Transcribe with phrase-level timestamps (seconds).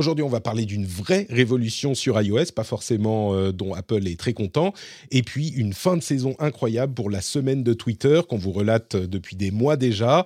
[0.00, 4.18] Aujourd'hui, on va parler d'une vraie révolution sur iOS, pas forcément euh, dont Apple est
[4.18, 4.72] très content,
[5.10, 8.96] et puis une fin de saison incroyable pour la semaine de Twitter qu'on vous relate
[8.96, 10.24] depuis des mois déjà.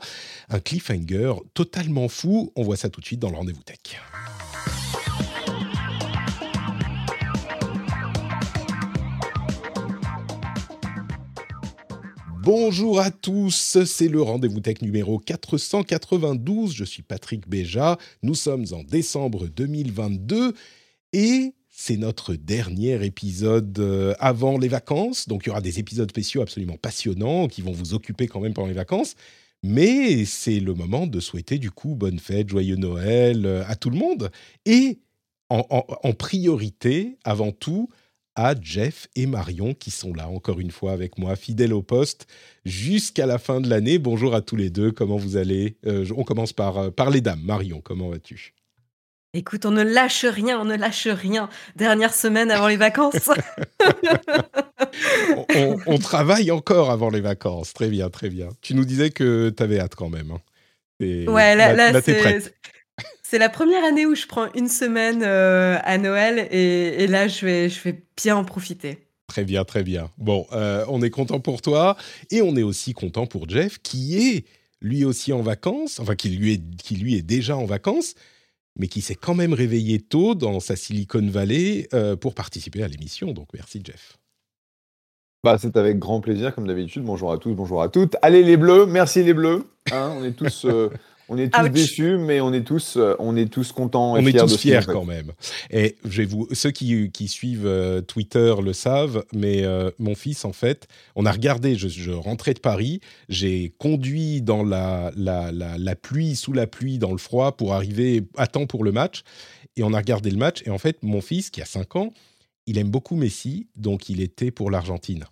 [0.48, 2.52] Un cliffhanger totalement fou.
[2.55, 3.98] On voit ça tout de suite dans le rendez-vous tech.
[12.45, 16.75] Bonjour à tous, c'est le rendez-vous tech numéro 492.
[16.75, 17.97] Je suis Patrick Béja.
[18.23, 20.53] Nous sommes en décembre 2022
[21.14, 25.27] et c'est notre dernier épisode euh, avant les vacances.
[25.27, 28.53] Donc il y aura des épisodes spéciaux absolument passionnants qui vont vous occuper quand même
[28.53, 29.14] pendant les vacances.
[29.62, 33.89] Mais c'est le moment de souhaiter du coup bonne fête, joyeux Noël euh, à tout
[33.91, 34.31] le monde.
[34.67, 34.98] Et
[35.48, 37.89] en, en- en priorité, avant tout,
[38.36, 42.27] à Jeff et Marion qui sont là encore une fois avec moi, fidèles au poste,
[42.64, 43.98] jusqu'à la fin de l'année.
[43.98, 45.77] Bonjour à tous les deux, comment vous allez?
[45.86, 47.42] Euh, On commence par, euh, par les dames.
[47.44, 48.55] Marion, comment vas-tu?
[49.36, 51.48] Écoute, on ne lâche rien, on ne lâche rien.
[51.74, 53.30] Dernière semaine avant les vacances.
[55.36, 57.72] on, on- on travaille encore avant les vacances.
[57.72, 58.48] Très bien, très bien.
[58.62, 60.30] Tu nous disais que tu avais hâte quand même.
[60.30, 60.40] hein.
[61.00, 62.55] Et ouais, là, là, t'es prête.
[63.34, 67.27] C'est la première année où je prends une semaine euh, à Noël et, et là,
[67.27, 69.08] je vais, je vais bien en profiter.
[69.27, 70.08] Très bien, très bien.
[70.18, 71.96] Bon, euh, on est content pour toi
[72.30, 74.44] et on est aussi content pour Jeff qui est
[74.80, 78.14] lui aussi en vacances, enfin qui lui est, qui lui est déjà en vacances,
[78.78, 82.86] mais qui s'est quand même réveillé tôt dans sa Silicon Valley euh, pour participer à
[82.86, 83.32] l'émission.
[83.32, 84.16] Donc merci Jeff.
[85.42, 87.02] Bah, c'est avec grand plaisir, comme d'habitude.
[87.02, 88.14] Bonjour à tous, bonjour à toutes.
[88.23, 89.64] Allez les bleus, merci les bleus.
[89.90, 90.89] Hein, on est tous, euh,
[91.29, 91.70] on est tous Ouch.
[91.70, 94.46] déçus, mais on est tous, euh, on est tous contents et On est fiers de
[94.46, 95.33] tous qu'ils fiers quand même.
[95.70, 100.14] Et je vais vous, ceux qui, qui suivent euh, Twitter le savent, mais euh, mon
[100.14, 100.86] fils, en fait,
[101.17, 105.95] on a regardé, je, je rentrais de Paris, j'ai conduit dans la, la, la, la
[105.96, 109.23] pluie, sous la pluie, dans le froid, pour arriver à temps pour le match.
[109.77, 110.62] Et on a regardé le match.
[110.67, 112.12] Et en fait, mon fils, qui a 5 ans,
[112.67, 115.24] il aime beaucoup Messi, donc il était pour l'Argentine.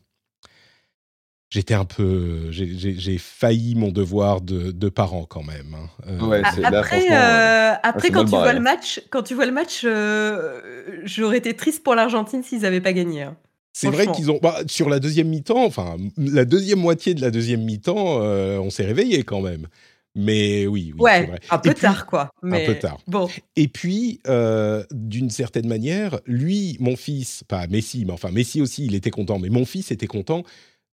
[1.52, 2.50] J'étais un peu.
[2.50, 5.74] j'ai- failli mon devoir de, de parent quand même.
[5.76, 5.88] hein.
[6.06, 8.62] Euh, Ouais, là, Après, euh, après c'est quand tu vois le hein.
[8.62, 10.60] match, quand tu vois le match, euh,
[11.04, 13.22] j'aurais été triste pour l'Argentine s'ils n'avaient pas gagné.
[13.24, 13.36] hein.
[13.74, 17.30] C'est vrai qu'ils ont bah, sur la deuxième mi-temps, enfin la deuxième moitié de la
[17.30, 19.66] deuxième mi-temps, euh, on s'est réveillé quand même.
[20.14, 21.40] Mais oui, oui c'est ouais, vrai.
[21.50, 22.30] un peu puis- tard quoi.
[22.42, 22.98] Mais peu tard.
[23.06, 28.60] Bon, Et puis, euh, d'une certaine manière, lui, mon fils, pas Messi, mais enfin Messi
[28.62, 30.44] aussi, il était content, mais mon fils était content.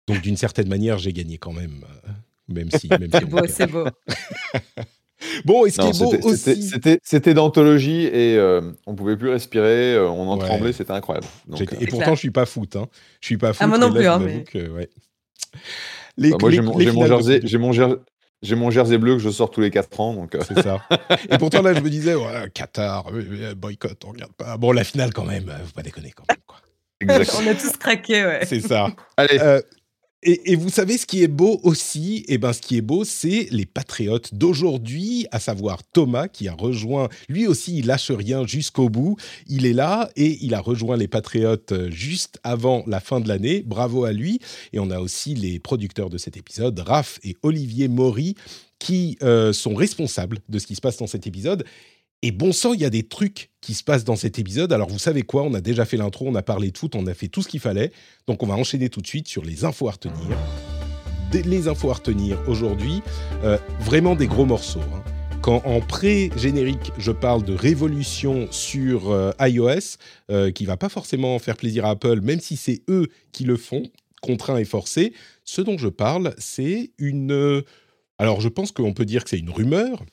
[0.09, 2.09] Donc d'une certaine manière, j'ai gagné quand même, euh,
[2.49, 3.85] même si, même beau, c'est beau.
[5.45, 8.95] Bon, et ce qui est beau c'était- c'était- aussi, c'était c'était d'anthologie et euh, on
[8.95, 10.45] pouvait plus respirer, euh, on en Ouais.
[10.47, 11.27] tremblait, c'était incroyable.
[11.49, 12.15] Donc, euh, et pourtant clair.
[12.15, 12.87] je suis pas foot, hein.
[13.21, 13.59] Je suis pas foot.
[13.63, 14.89] Ah, moi non là, plus, hein, mais- que, ouais.
[16.17, 17.97] Les, bah, moi les- j'ai mon, les j'ai mon finales de jersey, j'ai mon jersey,
[18.43, 20.37] j'ai mon jersey bleu que je sors tous les 4 ans, donc.
[20.37, 20.79] euh, C'est ça.
[21.31, 23.07] Et pourtant, là, je me disais, ouais, Qatar,
[23.57, 24.57] boycott, on regarde pas.
[24.57, 26.59] Bon, la finale, quand même, faut pas déconner, quand même, quoi.
[27.01, 27.43] exactement.
[27.45, 28.41] On a tous craqué, ouais.
[28.47, 28.89] C'est ça.
[29.17, 29.61] Allez, Euh,
[30.23, 32.25] et, vous savez ce qui est beau aussi?
[32.27, 36.55] Eh ben, ce qui est beau, c'est les patriotes d'aujourd'hui, à savoir Thomas, qui a
[36.55, 37.09] rejoint.
[37.29, 39.17] Lui aussi, il lâche rien jusqu'au bout.
[39.47, 43.29] Il est là et il a rejoint les patriotes euh, juste avant la fin de
[43.29, 43.63] l'année.
[43.65, 44.41] Bravo à lui.
[44.73, 48.35] Et on a aussi les producteurs de cet épisode, Raph et Olivier Maury,
[48.81, 51.65] qui euh, sont responsables de ce qui se passe dans cet épisode.
[52.25, 54.73] Et bon sang, il y a des trucs qui se passent dans cet épisode.
[54.73, 55.45] Alors vous savez quoi?
[55.45, 57.49] On a déjà fait l'intro, on a parlé de foot, on a fait tout ce
[57.49, 57.93] qu'il fallait.
[58.27, 60.37] Donc on va enchaîner tout de suite sur les infos à retenir.
[61.33, 63.03] Les infos à retenir aujourd'hui,
[63.45, 64.81] euh, vraiment des gros morceaux.
[64.81, 65.05] hein.
[65.43, 69.97] Quand en pré-générique, je parle de révolution sur euh, iOS,
[70.33, 73.57] euh, qui va pas forcément faire plaisir à Apple, même si c'est eux qui le
[73.57, 73.85] font,
[74.23, 75.13] contraints et forcés,
[75.45, 77.31] ce dont je parle, c'est une...
[77.31, 77.63] euh,
[78.19, 80.05] alors je pense qu'on peut dire que c'est une rumeur,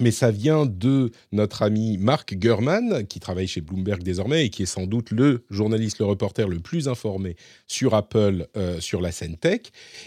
[0.00, 4.62] mais ça vient de notre ami Mark Gurman, qui travaille chez Bloomberg désormais et qui
[4.62, 7.36] est sans doute le journaliste, le reporter le plus informé
[7.66, 9.62] sur Apple, euh, sur la scène tech.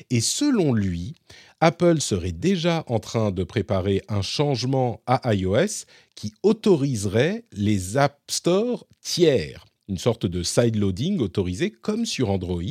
[0.10, 1.16] Et selon lui,
[1.62, 5.86] Apple serait déjà en train de préparer un changement à iOS
[6.16, 12.62] qui autoriserait les App Store tiers, une sorte de side-loading autorisé comme sur Android.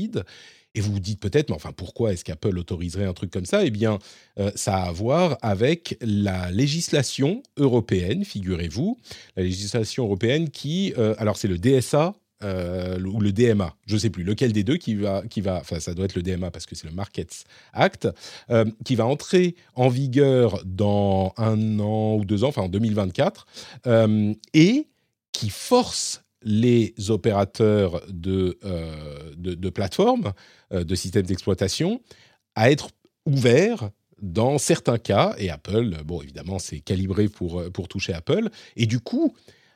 [0.74, 3.64] Et vous vous dites peut-être, mais enfin, pourquoi est-ce qu'Apple autoriserait un truc comme ça?
[3.64, 3.98] Eh bien,
[4.38, 8.96] euh, ça a à voir avec la législation européenne, figurez-vous.
[9.36, 14.00] La législation européenne qui, euh, alors c'est le DSA, euh, ou le DMA, je ne
[14.00, 16.50] sais plus lequel des deux qui va, qui va, enfin ça doit être le DMA
[16.50, 18.08] parce que c'est le Markets Act,
[18.84, 23.46] qui va entrer en vigueur dans un an ou deux ans, enfin en 2024,
[24.54, 24.88] et
[25.30, 28.59] qui force les opérateurs de,
[29.37, 30.33] de plateformes
[30.73, 32.00] euh, de systèmes d'exploitation
[32.55, 32.91] à être
[33.27, 33.91] ouverts
[34.21, 38.87] dans certains cas, et Apple, bon évidemment c'est calibré pour, euh, pour toucher Apple, et
[38.87, 39.35] du coup,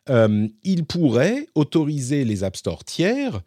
[0.09, 3.41] euh, il pourrait autoriser les App Store tiers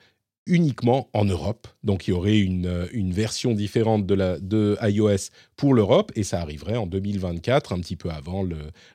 [0.49, 1.67] uniquement en Europe.
[1.83, 6.41] Donc il y aurait une, une version différente de, la, iOS pour l'Europe, et ça
[6.41, 8.43] arriverait en 2024, un petit peu avant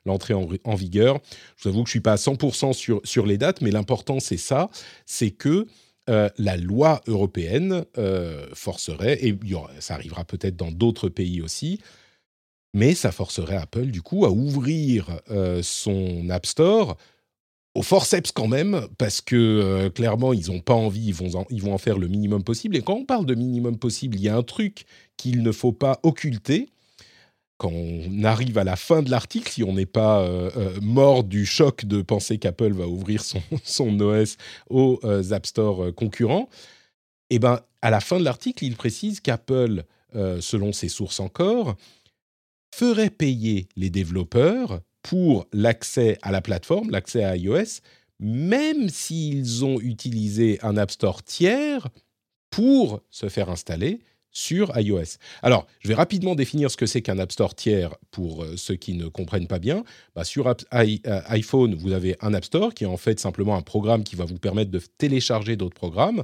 [0.05, 1.19] l'entrée en, vigueur.
[1.57, 4.19] Je vous avoue que je ne suis pas à 100% sur, les dates, mais l'important
[4.19, 4.69] c'est ça,
[5.05, 5.65] c'est que
[6.09, 9.35] euh, la loi européenne euh, forcerait, et
[9.79, 11.79] ça arrivera peut-être dans d'autres pays aussi,
[12.75, 16.97] mais ça forcerait Apple du coup à ouvrir euh, son App Store
[17.75, 21.61] au forceps quand même, parce que clairement ils n'ont pas envie, ils vont, en, ils
[21.61, 22.75] vont en faire le minimum possible.
[22.77, 24.85] Et quand on parle de minimum possible, il y a un truc
[25.17, 26.69] qu'il ne faut pas occulter,
[27.57, 31.23] quand on arrive à la fin de l'article, si on n'est pas euh, euh, mort
[31.23, 34.37] du choc de penser qu'Apple va ouvrir son, son OS
[34.69, 36.49] aux euh, App Store concurrents,
[37.29, 39.83] eh ben, à la fin de l'article, il précise qu'Apple,
[40.39, 41.75] selon ses sources encore,
[42.73, 47.81] ferait payer les développeurs pour l'accès à la plateforme, l'accès à iOS,
[48.19, 51.87] même s'ils ont utilisé un App Store tiers
[52.49, 53.99] pour se faire installer
[54.31, 55.19] sur iOS.
[55.43, 58.75] Alors, je vais rapidement définir ce que c'est qu'un App Store tiers pour euh, ceux
[58.75, 59.83] qui ne comprennent pas bien.
[60.15, 60.53] Bah, sur euh,
[61.27, 64.25] iPhone, vous avez un App Store qui est en fait simplement un programme qui va
[64.25, 66.23] vous permettre de télécharger d'autres programmes.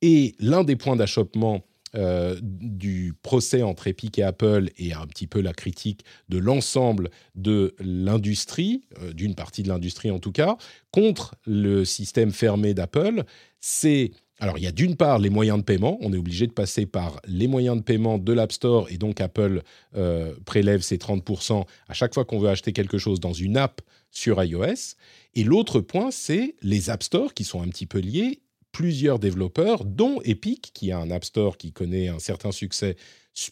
[0.00, 1.62] Et l'un des points d'achoppement
[1.94, 7.10] euh, du procès entre Epic et Apple et un petit peu la critique de l'ensemble
[7.34, 8.82] de l'industrie,
[9.14, 10.56] d'une partie de l'industrie en tout cas,
[10.90, 13.24] contre le système fermé d'Apple,
[13.60, 14.12] c'est
[14.42, 15.98] alors, il y a d'une part les moyens de paiement.
[16.00, 19.20] On est obligé de passer par les moyens de paiement de l'App Store et donc
[19.20, 19.62] Apple
[19.94, 23.80] euh, prélève ses 30% à chaque fois qu'on veut acheter quelque chose dans une app
[24.10, 24.96] sur iOS.
[25.36, 28.41] Et l'autre point, c'est les App Store qui sont un petit peu liés.
[28.72, 32.96] Plusieurs développeurs, dont Epic, qui a un App Store qui connaît un certain succès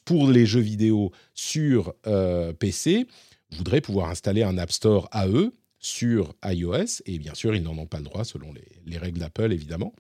[0.05, 3.07] pour les jeux vidéo sur euh, PC,
[3.53, 7.03] voudraient pouvoir installer un App Store à eux sur iOS.
[7.07, 8.53] Et bien sûr, ils n'en ont pas le droit selon
[8.87, 9.95] les règles d'Apple, évidemment.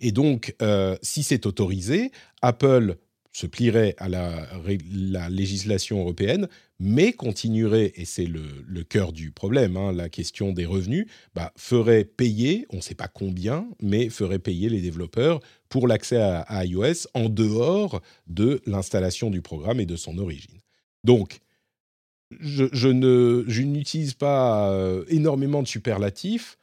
[0.00, 2.10] Et donc, euh, si c'est autorisé,
[2.42, 2.96] Apple
[3.32, 6.48] se plierait à la, législation européenne,
[6.80, 12.04] mais continuerait, et c'est le, cœur du problème, hein, la question des revenus, bah, ferait
[12.04, 17.06] payer, on ne sait pas combien, mais ferait payer les développeurs pour l'accès à, iOS
[17.14, 20.60] en dehors de l'installation du programme et de son origine.
[21.04, 21.40] Donc,
[22.40, 22.88] je, je
[23.62, 26.58] n'utilise pas euh, énormément de superlatifs,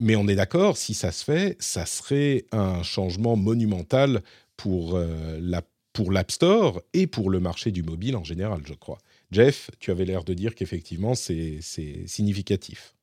[0.00, 4.22] mais on est d'accord, si ça se fait, ça serait un changement monumental
[4.56, 5.62] pour euh, la
[5.96, 8.98] pour l'App Store et pour le marché du mobile en général, je crois.
[9.30, 12.94] Jeff, tu avais l'air de dire qu'effectivement, c'est significatif.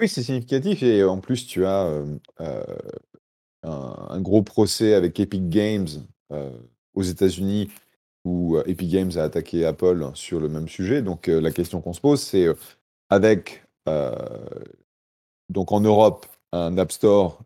[0.00, 2.04] Oui, c'est significatif et en plus, tu as
[3.62, 5.88] un, gros procès avec Epic Games
[6.94, 7.70] aux États-Unis
[8.24, 11.02] où Epic Games a attaqué Apple sur le même sujet.
[11.02, 12.46] Donc la question qu'on se pose, c'est
[13.10, 13.64] avec
[15.48, 17.42] donc en Europe, un App Store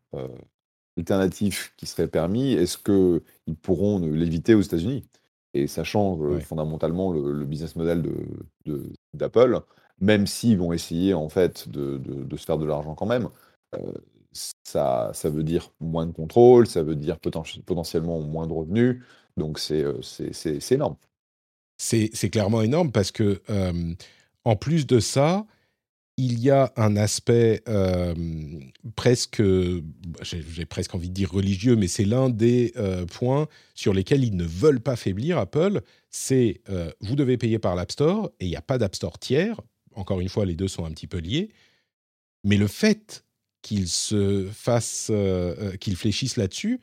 [0.99, 5.05] alternatif qui serait permis, est-ce qu'ils pourront l'éviter aux États-Unis?
[5.55, 8.05] Et ça change euh, fondamentalement le, business model
[9.15, 9.61] d'Apple,
[10.01, 12.01] même s'ils vont essayer en fait de,
[12.37, 13.29] se faire de l'argent quand même.
[13.75, 13.93] Euh,
[14.33, 19.03] ça, ça veut dire moins de contrôle, ça veut dire potentiellement moins de revenus,
[19.37, 19.85] donc c'est
[20.71, 20.97] énorme.
[21.77, 23.43] C'est clairement énorme parce que,
[24.45, 25.45] en plus de ça,
[26.17, 28.15] il y a un aspect euh,
[28.97, 29.43] presque,
[30.23, 34.37] j'ai presque envie de dire religieux, mais c'est l'un des euh, points sur lesquels ils
[34.37, 35.81] ne veulent pas faiblir Apple.
[36.11, 39.19] C'est euh, vous devez payer par l'App Store et il n'y a pas d'App Store
[39.19, 39.61] tiers.
[39.95, 41.51] Encore une fois, les deux sont un petit peu liés.
[42.45, 43.25] Mais le fait
[43.63, 45.13] qu'ils se fassent,
[45.81, 46.81] qu'ils fléchissent là-dessus,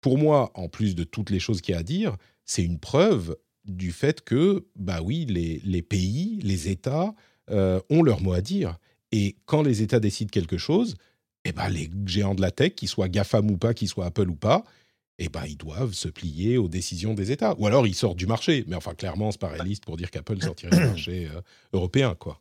[0.00, 2.78] pour moi, en plus de toutes les choses qu'il y a à dire, c'est une
[2.78, 7.14] preuve du fait que, bah oui, les, les pays, les États
[7.50, 8.78] euh, ont leur mot à dire.
[9.12, 10.96] Et quand les États décident quelque chose,
[11.44, 14.28] eh ben, les géants de la tech, qu'ils soient GAFAM ou pas, qu'ils soient Apple
[14.28, 14.64] ou pas,
[15.18, 17.54] eh ben, ils doivent se plier aux décisions des États.
[17.58, 18.64] Ou alors ils sortent du marché.
[18.68, 21.40] Mais enfin, clairement, c'est pas réaliste pour dire qu'Apple sortirait du marché euh,
[21.72, 22.14] européen.
[22.14, 22.40] quoi.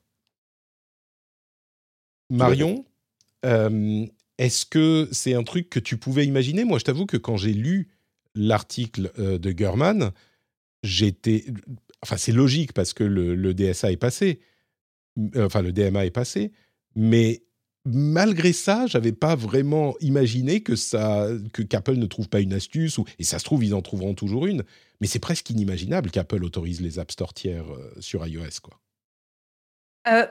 [2.29, 2.85] Marion,
[3.45, 4.05] euh,
[4.37, 6.63] est-ce que c'est un truc que tu pouvais imaginer?
[6.63, 7.89] Moi, je t'avoue que quand j'ai lu
[8.35, 10.11] l'article de Gurman,
[10.83, 11.45] j'étais.
[12.01, 14.39] Enfin, c'est logique parce que le, DSA est passé,
[15.35, 16.51] enfin le DMA est passé,
[16.95, 17.43] mais
[17.85, 22.97] malgré ça, j'avais pas vraiment imaginé que ça, que qu'Apple ne trouve pas une astuce
[22.97, 24.63] ou et ça se trouve ils en trouveront toujours une.
[25.01, 28.79] Mais c'est presque inimaginable qu'Apple autorise les App Store tiers euh, sur iOS, quoi.
[30.11, 30.25] Euh,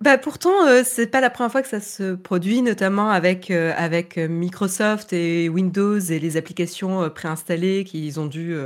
[0.00, 3.72] bah pourtant, euh, c'est pas la première fois que ça se produit, notamment avec, euh,
[3.76, 8.56] avec, Microsoft et Windows et les applications, préinstallées qu'ils ont dû,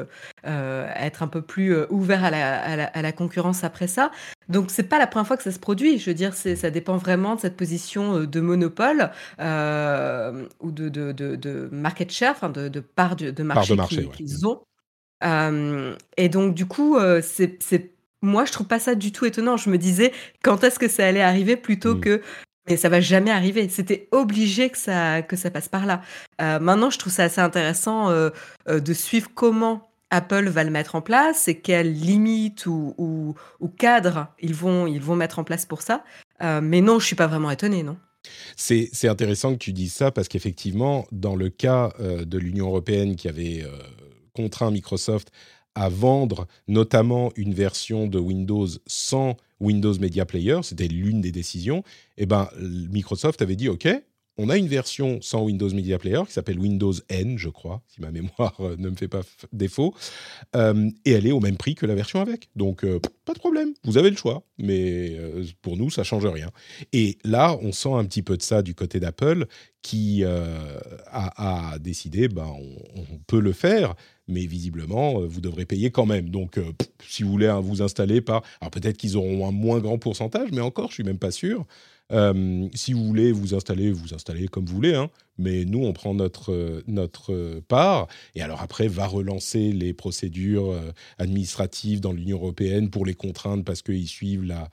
[0.45, 4.11] être un peu plus, ouverts à la à la concurrence après ça.
[4.49, 5.99] Donc c'est pas la première fois que ça se produit.
[5.99, 11.37] Je veux dire, ça dépend vraiment de cette position, de monopole, ou de de de
[11.37, 13.77] de market share, enfin de part de marché
[14.17, 14.61] qu'ils ont.
[16.17, 17.94] et donc du coup, c'est
[18.25, 19.57] moi, je trouve pas ça du tout étonnant.
[19.57, 20.13] Je me disais,
[20.43, 22.01] quand est-ce que ça allait arriver plutôt mmh.
[22.01, 22.23] que
[22.69, 23.69] mais ça va jamais arriver.
[23.69, 26.03] C'était obligé que ça, que ça passe par là.
[26.41, 28.31] Euh, maintenant, je trouve ça assez intéressant euh,
[28.69, 33.35] euh, de suivre comment Apple va le mettre en place et quelles limites ou, ou,
[33.61, 36.05] ou cadres ils vont, ils vont mettre en place pour ça.
[36.41, 37.97] mais non, je suis pas vraiment étonné, non.
[38.57, 43.29] C'est intéressant que tu dises ça parce qu'effectivement, dans le cas de l'Union européenne qui
[43.29, 43.67] avait
[44.35, 45.31] contraint Microsoft
[45.75, 51.79] à vendre notamment une version de Windows sans Windows Media Player, c'était l'une des décisions,
[52.17, 53.89] et eh ben Microsoft avait dit OK,
[54.37, 58.01] on a une version sans Windows Media Player qui s'appelle Windows N, je crois, si
[58.01, 59.95] ma mémoire euh, ne me fait pas défaut,
[60.57, 62.49] euh, et elle est au même prix que la version avec.
[62.57, 65.17] Donc, euh, pas de problème, vous avez le choix, mais
[65.63, 66.51] pour nous, ça change rien.
[66.93, 69.47] Et là, on sent un petit peu de ça du côté d'Apple,
[69.83, 73.95] qui a, décidé, ben, on, peut le faire,
[74.29, 76.31] mais visiblement, vous devrez payer quand même.
[76.31, 76.59] Donc,
[77.07, 78.43] si vous voulez hein, vous installer par...
[78.61, 81.67] Alors, peut-être qu'ils auront un moins grand pourcentage, mais encore, je suis même pas sûr.
[82.13, 85.11] Euh, si vous voulez vous installer, vous installez comme vous voulez, hein.
[85.39, 88.09] mais nous, on prend notre, notre part.
[88.35, 93.65] Et alors après, va relancer les procédures euh, administratives dans l'Union européenne pour les contraindre
[93.65, 94.69] parce qu'ils suivent la,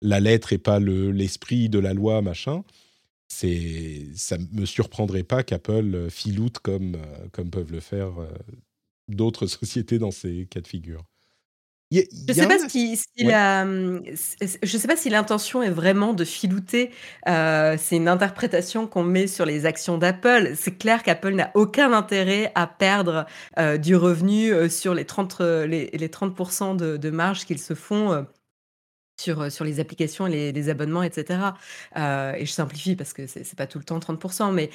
[0.00, 2.62] la lettre et pas l'esprit de la loi, machin.
[3.28, 8.12] C'est, ça me surprendrait pas qu'Apple filoute comme, euh, comme peuvent le faire
[9.08, 11.04] d'autres sociétés dans ces cas de figure
[11.92, 12.98] je ne sais, pas si,
[14.62, 16.90] je sais pas si l'intention est vraiment de filouter.
[17.28, 20.52] Euh, c'est une interprétation qu'on met sur les actions d'Apple.
[20.56, 23.26] C'est clair qu'Apple n'a aucun intérêt à perdre
[23.58, 27.74] euh, du revenu euh, sur les 30, les, les 30% de, de marge qu'ils se
[27.74, 28.26] font.
[29.20, 31.38] sur, sur les applications, les, les abonnements, etc.
[31.94, 34.70] et je simplifie parce que c'est n'est pas tout le temps 30%, mais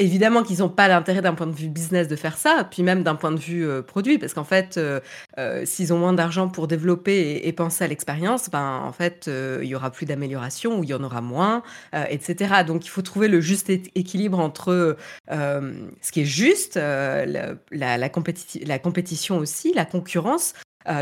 [0.00, 3.02] Évidemment qu'ils n'ont pas l'intérêt d'un point de vue business de faire ça, puis même
[3.02, 5.00] d'un point de vue euh, produit, parce qu'en fait, euh,
[5.38, 9.66] euh, s'ils ont moins d'argent pour développer et, penser à l'expérience, ben en fait, il
[9.66, 11.64] y aura plus d'amélioration ou il y en aura moins,
[12.08, 12.62] etc.
[12.64, 14.96] Donc il faut trouver le juste équilibre entre
[15.28, 20.54] ce qui est juste, la, compétition aussi, la concurrence,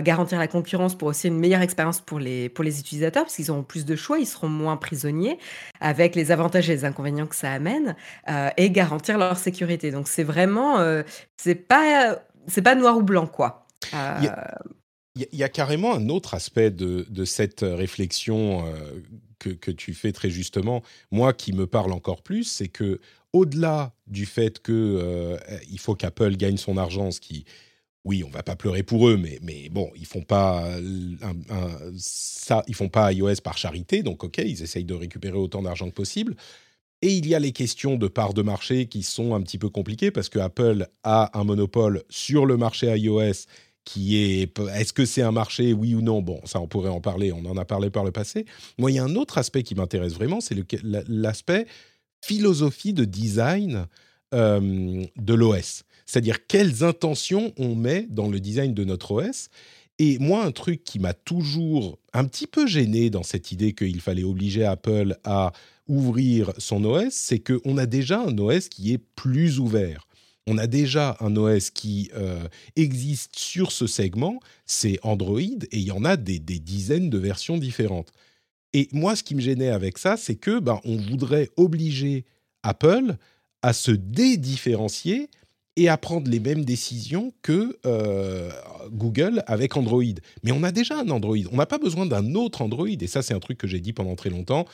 [0.03, 3.51] garantir la concurrence pour aussi une meilleure expérience pour les, pour les utilisateurs, parce qu'ils
[3.51, 5.39] auront plus de choix, ils seront moins prisonniers,
[5.81, 7.95] avec les avantages et les inconvénients que ça amène,
[8.29, 9.91] euh, et garantir leur sécurité.
[9.91, 11.03] Donc c'est vraiment, euh,
[11.37, 12.19] c'est pas,
[12.65, 13.67] pas noir ou blanc, quoi.
[15.15, 18.65] Il y, a carrément un autre aspect de, de cette réflexion
[19.39, 23.01] que, que, tu fais très justement, moi qui me parle encore plus, c'est que
[23.33, 25.39] au-delà du fait que
[25.71, 27.47] il faut qu'Apple gagne son argent, ce qui
[28.07, 30.65] oui, on va pas pleurer pour eux, mais, mais bon, ils font pas
[31.99, 35.89] ça, ils font pas iOS par charité, donc ok, ils essayent de récupérer autant d'argent
[35.89, 36.37] que possible.
[37.03, 39.69] Et il y a les questions de part de marché qui sont un petit peu
[39.69, 43.45] compliquées parce que Apple a un monopole sur le marché iOS
[43.85, 46.23] qui est est-ce que c'est un marché oui ou non?
[46.23, 48.47] Bon, ça on pourrait en parler, on en a parlé par le passé.
[48.79, 51.67] Moi, il y a un autre aspect qui m'intéresse vraiment, c'est l'aspect
[52.25, 53.87] philosophie de design
[54.33, 59.49] euh, de l'OS c'est-à-dire quelles intentions on met dans le design de notre OS.
[59.99, 64.01] Et moi, un truc qui m'a toujours un petit peu gêné dans cette idée qu'il
[64.01, 65.53] fallait obliger Apple à
[65.89, 70.07] ouvrir son OS, c'est qu'on a déjà un OS qui est plus ouvert.
[70.47, 72.47] On a déjà un OS qui euh,
[72.77, 77.59] existe sur ce segment, c'est Android, et il y en a des, dizaines de versions
[77.59, 78.13] différentes.
[78.73, 82.25] Et moi, ce qui me gênait avec ça, c'est que ben, on voudrait obliger
[82.63, 83.17] Apple
[83.63, 85.29] à se dédifférencier
[85.77, 88.51] et à prendre les mêmes décisions que euh,
[88.91, 90.03] Google avec Android.
[90.43, 91.37] Mais on a déjà un Android.
[91.53, 92.89] On n'a pas besoin d'un autre Android.
[92.89, 94.67] Et ça, c'est un truc que j'ai dit pendant très longtemps.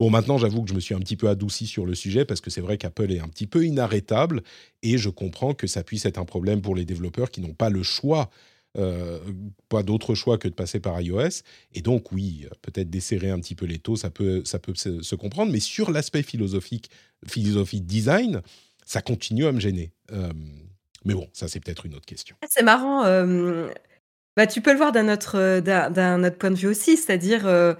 [0.00, 2.40] Bon, maintenant, j'avoue que je me suis un petit peu adouci sur le sujet parce
[2.40, 4.42] que c'est vrai qu'Apple est un petit peu inarrêtable
[4.82, 7.70] et je comprends que ça puisse être un problème pour les développeurs qui n'ont pas
[7.70, 8.28] le choix,
[8.76, 9.18] euh,
[9.70, 11.42] pas d'autre choix que de passer par iOS.
[11.72, 15.02] Et donc, oui, peut-être desserrer un petit peu les taux, ça peut, ça peut se,
[15.02, 15.50] se comprendre.
[15.50, 16.90] Mais sur l'aspect philosophique,
[17.26, 18.42] philosophie design,
[18.86, 19.92] ça continue à me gêner.
[20.12, 20.32] Euh,
[21.04, 22.36] Mais bon, ça c'est peut-être une autre question.
[22.42, 23.02] Ah, c'est marrant.
[24.36, 27.76] bah, tu peux le voir d'un autre, d'un autre point de vue aussi, c'est-à-dire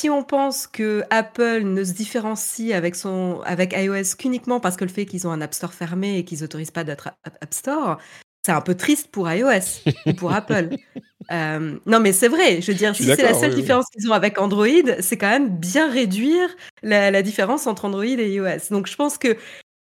[0.00, 4.84] si on pense que Apple ne se différencie avec, son, avec iOS qu'uniquement parce que
[4.84, 7.98] le fait qu'ils ont un App Store fermé et qu'ils n'autorisent pas d'être App Store,
[8.42, 10.70] c'est un peu triste pour iOS ou pour Apple.
[11.30, 12.60] Euh, non, mais c'est vrai.
[12.60, 14.66] Je veux dire, si c'est la seule différence qu'ils ont avec Android,
[14.98, 16.48] c'est quand même bien réduire
[16.82, 18.70] la, différence entre Android et iOS.
[18.72, 19.36] Donc, je pense que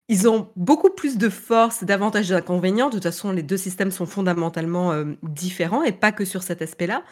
[0.09, 2.87] ils ont beaucoup plus de force, d'avantages et d'inconvénients.
[2.87, 6.63] De toute façon, les deux systèmes sont fondamentalement euh, différents et pas que sur cet
[6.63, 7.03] aspect-là.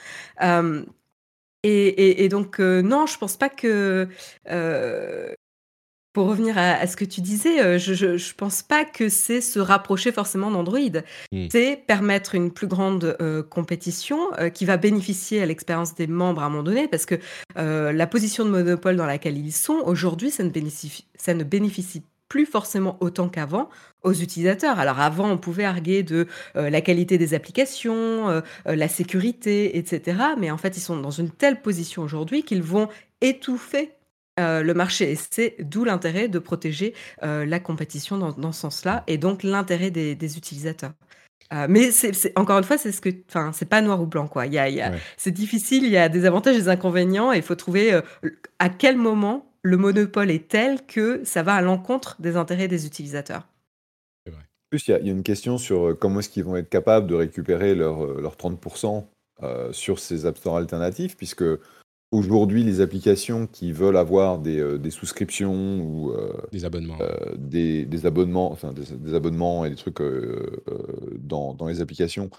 [0.42, 0.84] Euh,
[1.64, 4.08] et, donc, euh, non, je pense pas que.
[6.14, 10.12] Pour revenir à, ce que tu disais, je, ne pense pas que c'est se rapprocher
[10.12, 10.80] forcément d'Android.
[11.32, 11.46] Mmh.
[11.52, 13.16] C'est permettre une plus grande
[13.52, 14.18] compétition
[14.52, 17.20] qui va bénéficier à l'expérience des membres à un moment donné, parce que
[17.56, 22.02] la position de monopole dans laquelle ils sont aujourd'hui, ça ne bénéficie, ça ne bénéficie
[22.30, 23.70] plus forcément autant qu'avant
[24.04, 24.80] aux utilisateurs.
[24.80, 29.78] Alors avant, on pouvait arguer de euh, la qualité des applications, euh, euh, la sécurité,
[29.78, 30.20] etc.
[30.38, 32.90] Mais en fait, ils sont dans une telle position aujourd'hui qu'ils vont
[33.22, 33.92] étouffer
[34.40, 35.14] le marché.
[35.14, 36.94] Et c'est d'où l'intérêt de protéger
[37.24, 40.92] la compétition dans, ce sens-là, et donc l'intérêt des, utilisateurs.
[41.68, 44.46] mais c'est, encore une fois, c'est ce que, enfin, c'est pas noir ou blanc, quoi.
[44.46, 47.56] Il y a, C'est difficile, il y a des avantages des inconvénients, et il faut
[47.56, 48.00] trouver
[48.60, 52.86] à quel moment le monopole est tel que ça va à l'encontre des intérêts des
[52.86, 53.48] utilisateurs.
[54.28, 57.08] En plus, il y, a une question sur euh, comment est-ce qu'ils vont être capables
[57.08, 59.06] de récupérer leur, euh, leur 30%
[59.44, 61.46] euh, sur ces App Store alternatifs, puisque
[62.12, 66.14] aujourd'hui, les applications qui veulent avoir des, souscriptions ou
[66.52, 66.98] des abonnements,
[67.38, 70.02] des, abonnements, enfin des, abonnements et des trucs
[71.20, 72.30] dans, dans, les applications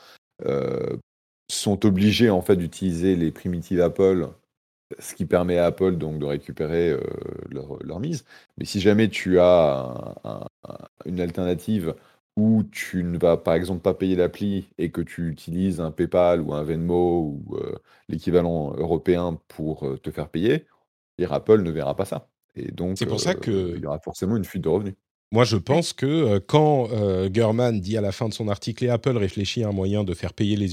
[1.51, 4.29] sont obligés en fait d'utiliser les primitives Apple
[4.99, 7.01] ce qui permet à Apple donc de récupérer euh,
[7.51, 8.25] leur, mise.
[8.57, 10.15] Mais si jamais tu as
[11.05, 11.95] une alternative
[12.37, 16.41] où tu ne vas par exemple pas payer l'appli et que tu utilises un PayPal
[16.41, 17.75] ou un Venmo ou euh,
[18.09, 20.67] l'équivalent européen pour euh, te faire payer,
[21.31, 22.29] Apple ne verra pas ça.
[22.55, 24.95] Et donc, c'est pour ça que il y aura forcément une fuite de revenus.
[25.31, 28.87] Moi, je pense que euh, quand euh, Gurman dit à la fin de son article
[28.87, 30.67] et Apple réfléchit à un moyen de faire payer les,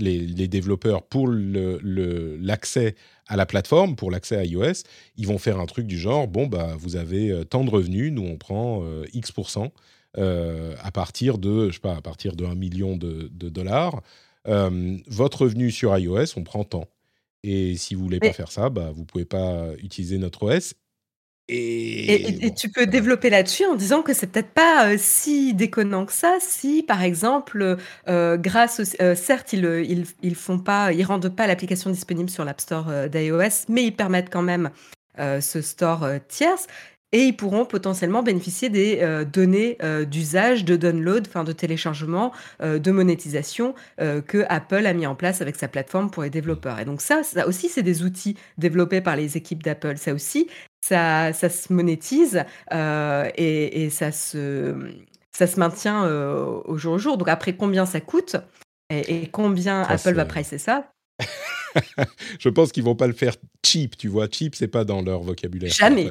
[0.00, 2.94] les, développeurs pour l'accès le,
[3.28, 4.82] à la plateforme, pour l'accès à iOS,
[5.16, 8.12] ils vont faire un truc du genre bon, bah, vous avez euh, tant de revenus,
[8.12, 9.70] nous on prend X%
[10.16, 14.02] à partir de, je sais pas, à partir de 1 million de, dollars.
[14.44, 16.88] votre revenu sur iOS, on prend tant.
[17.44, 20.74] Et si vous voulez pas faire ça, bah, vous pouvez pas utiliser notre OS.
[21.52, 26.12] Et, tu peux développer là-dessus en disant que c'est peut-être pas euh, si déconnant que
[26.12, 27.76] ça, si par exemple,
[28.08, 32.60] euh, grâce, euh, certes, ils, ils, font pas, ils rendent pas l'application disponible sur l'App
[32.60, 34.70] Store d'iOS, mais ils permettent quand même
[35.18, 36.66] ce store tierce
[37.12, 42.32] et ils pourront potentiellement bénéficier des euh, données euh, d'usage, de download, enfin de téléchargement,
[42.62, 43.74] euh, de monétisation
[44.26, 46.78] que Apple a mis en place avec sa plateforme pour les développeurs.
[46.78, 49.96] Et donc ça, ça aussi, c'est des outils développés par les équipes d'Apple.
[49.96, 50.48] Ça aussi,
[50.80, 54.74] ça, ça se monétise et, et, ça, se,
[55.32, 57.18] ça se maintient au jour au jour.
[57.18, 58.36] Donc après, combien ça coûte
[58.90, 60.92] et, combien Apple va pricer ça?
[62.38, 64.28] je pense qu'ils vont pas le faire cheap, tu vois.
[64.30, 65.72] Cheap, c'est pas dans leur vocabulaire.
[65.72, 66.10] Jamais.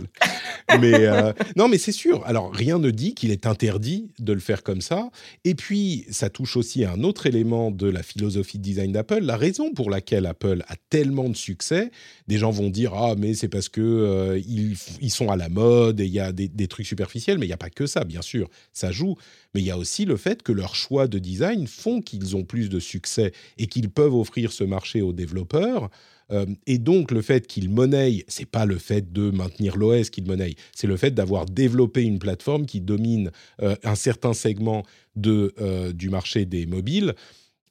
[0.80, 2.24] mais euh, non, mais c'est sûr.
[2.26, 5.10] Alors rien ne dit qu'il est interdit de le faire comme ça.
[5.44, 9.20] Et puis ça touche aussi à un autre élément de la philosophie de design d'Apple.
[9.22, 11.92] La raison pour laquelle Apple a tellement de succès,
[12.28, 16.00] des gens vont dire ah mais c'est parce que euh, ils, sont à la mode
[16.00, 18.04] et il y a des, des, trucs superficiels, mais il n'y a pas que ça,
[18.04, 18.48] bien sûr.
[18.74, 19.16] Ça joue,
[19.54, 22.44] mais il y a aussi le fait que leurs choix de design font qu'ils ont
[22.44, 25.90] plus de succès et qu'ils peuvent offrir ce marché aux développeurs.
[26.32, 30.28] Euh, et donc le fait qu'ils monnaient, c'est pas le fait de maintenir l'OS qu'ils
[30.28, 33.32] monnaient, c'est le fait d'avoir développé une plateforme qui domine
[33.62, 34.84] euh, un certain segment
[35.16, 37.16] de, euh, du marché des mobiles.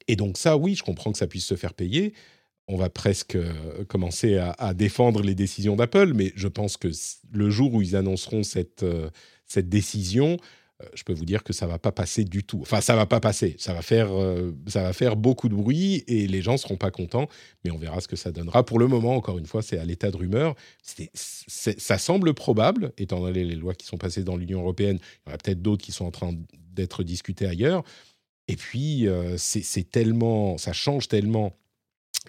[0.07, 2.13] Et donc ça, oui, je comprends que ça puisse se faire payer.
[2.67, 3.37] On va presque
[3.87, 6.89] commencer à, à, défendre les décisions d'Apple, mais je pense que
[7.31, 8.85] le jour où ils annonceront cette,
[9.47, 10.37] cette décision,
[10.93, 12.59] je peux vous dire que ça va pas passer du tout.
[12.61, 13.55] Enfin, ça va pas passer.
[13.59, 16.91] Ça va faire, euh, ça va faire beaucoup de bruit et les gens seront pas
[16.91, 17.27] contents.
[17.63, 18.65] Mais on verra ce que ça donnera.
[18.65, 20.55] Pour le moment, encore une fois, c'est à l'état de rumeur.
[21.13, 24.99] ça semble probable, étant donné les lois qui sont passées dans l'Union européenne.
[25.25, 26.33] Il y en a peut-être d'autres qui sont en train
[26.73, 27.83] d'être discutées ailleurs.
[28.47, 31.53] Et puis, euh, c'est tellement, ça change tellement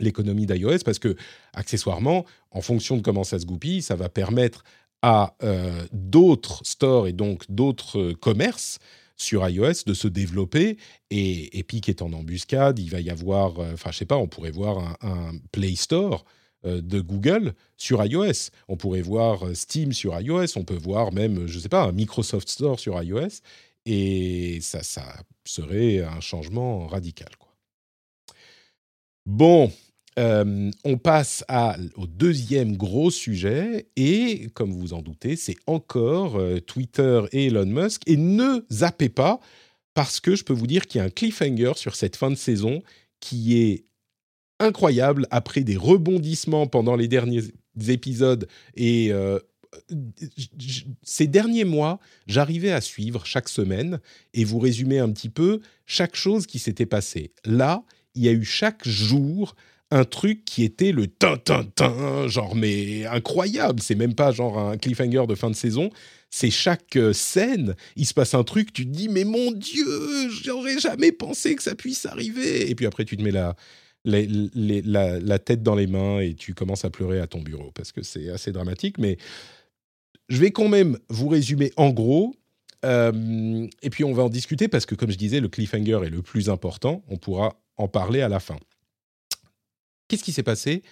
[0.01, 1.17] l'économie d'iOS parce que,
[1.53, 4.65] accessoirement, en fonction de comment ça se goupille, ça va permettre
[5.03, 8.79] à euh, d'autres stores et donc d'autres euh, commerces
[9.17, 10.79] sur iOS de se développer
[11.11, 14.29] et Epic est en embuscade, il va y avoir, euh, enfin je sais pas, on
[14.29, 16.25] pourrait voir un, Play Store
[16.63, 21.59] de Google sur iOS, on pourrait voir Steam sur iOS, on peut voir même, je
[21.59, 23.41] sais pas, un Microsoft Store sur iOS
[23.87, 27.31] et ça, ça serait un changement radical.
[27.39, 27.51] Quoi.
[29.25, 29.73] Bon,
[30.21, 31.45] euh, on passe
[31.97, 37.67] au deuxième gros sujet, et comme vous en doutez, c'est encore euh, Twitter et Elon
[37.67, 38.03] Musk.
[38.07, 39.41] Et ne zappez pas,
[39.95, 42.37] parce que je peux vous dire qu'il y a un cliffhanger sur cette fin de
[42.37, 42.83] saison
[43.21, 43.87] qui est
[44.59, 47.45] incroyable après des rebondissements pendant les derniers
[47.89, 49.39] épisodes et euh,
[51.03, 54.01] ces derniers mois, j'arrivais à suivre chaque semaine
[54.35, 57.33] et vous résumer un petit peu chaque chose qui s'était passée.
[57.45, 59.55] Là, il y a eu chaque jour
[59.91, 63.81] un truc qui était le tin tin tin, genre mais incroyable.
[63.81, 65.91] C'est même pas genre un cliffhanger de fin de saison.
[66.31, 70.31] C'est chaque euh, scène, il se passe un truc, tu te dis mais mon Dieu,
[70.31, 72.71] j'aurais jamais pensé que ça puisse arriver.
[72.71, 73.57] Et puis après tu te mets la,
[74.05, 78.03] la, tête dans les mains et tu commences à pleurer à ton bureau parce que
[78.03, 78.99] c'est assez dramatique.
[78.99, 79.19] Mais
[80.29, 82.35] je vais quand même vous résumer en gros.
[82.87, 86.11] Euh, et puis on va en discuter parce que, comme je disais, le cliffhanger est
[86.11, 87.03] le plus important.
[87.09, 88.57] On pourra en parler à la fin.
[90.11, 90.83] Qu'est-ce qui s'est passé?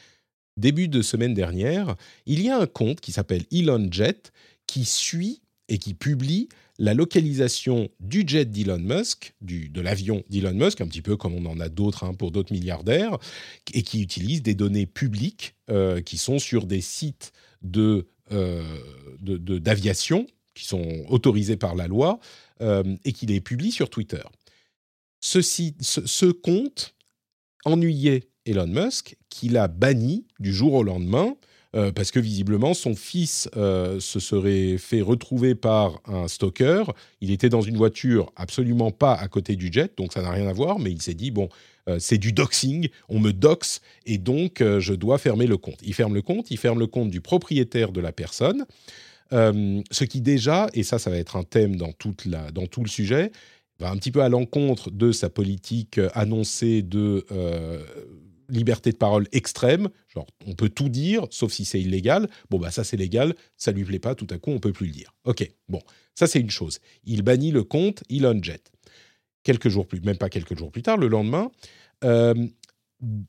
[0.57, 4.31] Début de semaine dernière, il y a un compte qui s'appelle Elon Jet
[4.69, 10.55] qui suit et qui publie la localisation du jet d'Elon Musk, du, de l'avion d'Elon
[10.55, 13.19] Musk, un petit peu comme on en a d'autres hein, pour d'autres milliardaires,
[13.75, 18.63] et qui utilise des données publiques euh, qui sont sur des sites de euh,
[19.21, 22.21] d'aviation qui sont autorisés par la loi
[22.61, 24.23] euh, et qui les publie sur Twitter.
[25.21, 26.95] Ceci, ce, compte
[27.65, 31.37] ennuyait Elon Musk, qui l'a banni du jour au lendemain
[31.77, 36.85] euh, parce que visiblement son fils se serait fait retrouver par un stalker.
[37.21, 40.49] Il était dans une voiture absolument pas à côté du jet, donc ça n'a rien
[40.49, 41.49] à voir, mais il s'est dit, bon,
[41.99, 45.79] c'est du doxing, on me doxe, et donc je dois fermer le compte.
[45.83, 48.65] Il ferme le compte, il ferme le compte du propriétaire de la personne,
[49.31, 52.83] ce qui déjà, et ça ça va être un thème dans, toute la, dans tout
[52.83, 53.31] le sujet,
[53.79, 57.27] va un petit peu à l'encontre de sa politique annoncée de
[58.49, 62.29] liberté de parole extrême, genre on peut tout dire sauf si c'est illégal.
[62.51, 64.87] Bon bah ça c'est légal, ça lui plaît pas, tout à coup on peut plus
[64.87, 65.15] le dire.
[65.25, 65.81] Ok, bon,
[66.15, 66.79] ça c'est une chose.
[67.05, 68.71] Il bannit le compte Elon Jet.
[69.43, 71.51] Quelques jours plus, même pas quelques jours plus tard, le lendemain,
[72.05, 72.35] euh,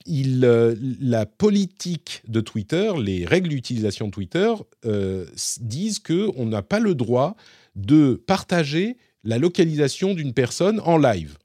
[0.05, 4.51] il, euh, la politique de Twitter, les règles d'utilisation de Twitter
[4.86, 5.25] euh,
[5.62, 7.36] disent que on n'a pas le droit
[7.75, 11.38] de partager la localisation d'une personne en live.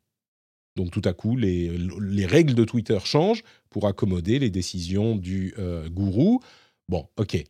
[0.76, 5.54] Donc tout à coup, les, règles de Twitter changent pour accommoder les décisions du
[5.90, 6.40] gourou.
[6.88, 7.42] Bon, ok.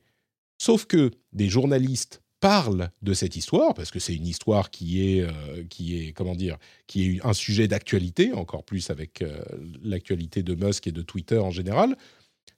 [0.59, 5.23] Sauf que des journalistes parle de cette histoire, parce que c'est une histoire qui est,
[5.23, 9.43] euh, qui est, comment dire, qui est un sujet d'actualité, encore plus avec euh,
[9.83, 11.97] l'actualité de Musk et de Twitter en général,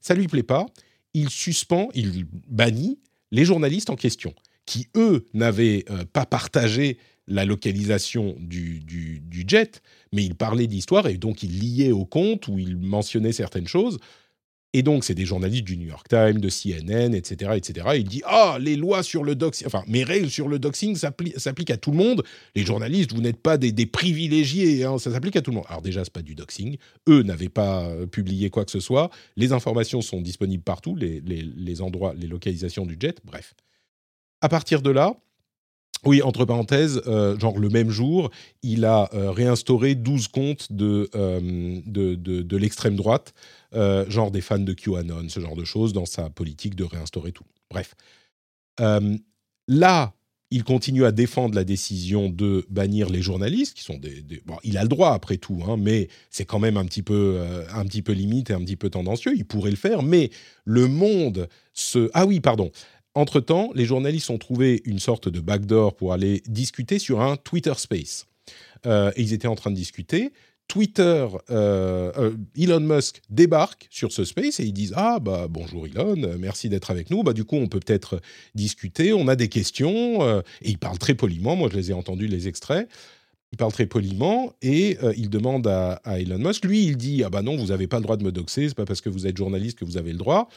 [0.01, 0.67] ça lui plaît pas.
[1.15, 2.99] Il suspend, il bannit
[3.31, 8.83] les journalistes en question, qui eux n'avaient euh, pas partagé la localisation du,
[9.47, 13.69] jet, mais ils parlaient d'histoire et donc ils liaient au compte ou ils mentionnaient certaines
[13.69, 13.99] choses.
[14.73, 17.87] Et donc, c'est des journalistes du New York Times, de CNN, etc., etc.
[17.97, 21.71] il dit ah les lois sur le doxing, enfin mes règles sur le doxing s'appliquent
[21.71, 22.23] à tout le monde.
[22.55, 25.67] Les journalistes, vous n'êtes pas des, privilégiés, hein, ça s'applique à tout le monde.
[25.69, 26.77] Alors déjà, c'est pas du doxing.
[27.09, 29.09] Eux n'avaient pas euh, publié quoi que ce soit.
[29.37, 33.19] Les informations sont disponibles partout, les, les endroits, les localisations du jet.
[33.25, 33.55] Bref.
[34.43, 35.17] À partir de là,
[36.07, 38.31] oui, entre parenthèses, euh, genre le même jour,
[38.63, 43.35] il a euh, réinstauré 12 comptes de, de, de, de l'extrême droite
[43.77, 47.33] euh, genre des fans de QAnon, ce genre de choses, dans sa politique de réinstaurer
[47.33, 47.45] tout.
[47.71, 47.95] Bref.
[48.81, 49.17] Euh,
[49.69, 50.15] là,
[50.51, 54.25] il continue à défendre la décision de bannir les journalistes, qui sont des...
[54.47, 57.35] Bon, il a le droit après tout, hein, mais c'est quand même un petit, peu,
[57.39, 59.35] euh, un petit peu limite et un petit peu tendancieux.
[59.37, 60.31] Il pourrait le faire, mais
[60.65, 62.09] le monde se...
[62.15, 62.71] Ah oui, pardon.
[63.17, 67.73] Entre-temps, les journalistes ont trouvé une sorte de backdoor pour aller discuter sur un Twitter
[67.77, 68.27] Space.
[68.85, 70.33] et ils étaient en train de discuter.
[70.69, 75.87] Twitter, euh, euh, Elon Musk débarque sur ce space et ils disent ah bah bonjour
[75.87, 77.23] Elon, merci d'être avec nous.
[77.23, 78.21] Bah du coup on peut peut-être
[78.55, 81.55] discuter, on a des questions euh, et il parle très poliment.
[81.57, 82.89] Moi je les ai entendus les extraits.
[83.53, 86.65] Il parle très poliment et il demande à, Elon Musk.
[86.65, 88.75] Lui il dit ah bah non vous n'avez pas le droit de me doxer, c'est
[88.75, 90.49] pas parce que vous êtes journaliste que vous avez le droit.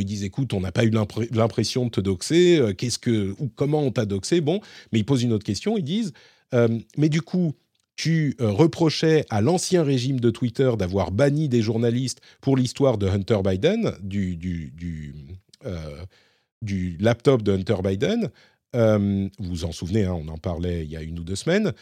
[0.00, 0.90] Ils disent écoute, on n'a pas eu
[1.30, 4.60] l'impression de te doxer, qu'est-ce que, ou comment on t'a doxé Bon,
[4.92, 6.12] mais ils posent une autre question, ils disent
[6.98, 7.54] mais du coup,
[7.96, 13.06] tu euh, reprochais à l'ancien régime de Twitter d'avoir banni des journalistes pour l'histoire de
[13.06, 15.14] Hunter Biden, du, du, du,
[15.66, 16.04] euh,
[17.00, 18.30] laptop de Hunter Biden.
[18.74, 21.36] Euh, vous vous en souvenez, hein, on en parlait il y a une ou deux
[21.36, 21.72] semaines.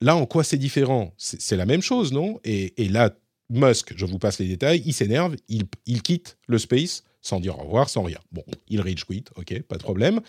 [0.00, 1.12] là, en quoi c'est différent?
[1.16, 2.38] C'est la même chose, non?
[2.44, 3.10] Et, là,
[3.50, 7.58] Musk, je vous passe les détails, il s'énerve, il, il, quitte le space sans dire
[7.58, 8.18] au revoir, sans rien.
[8.32, 10.20] Bon, il rage quit, ok, pas de problème.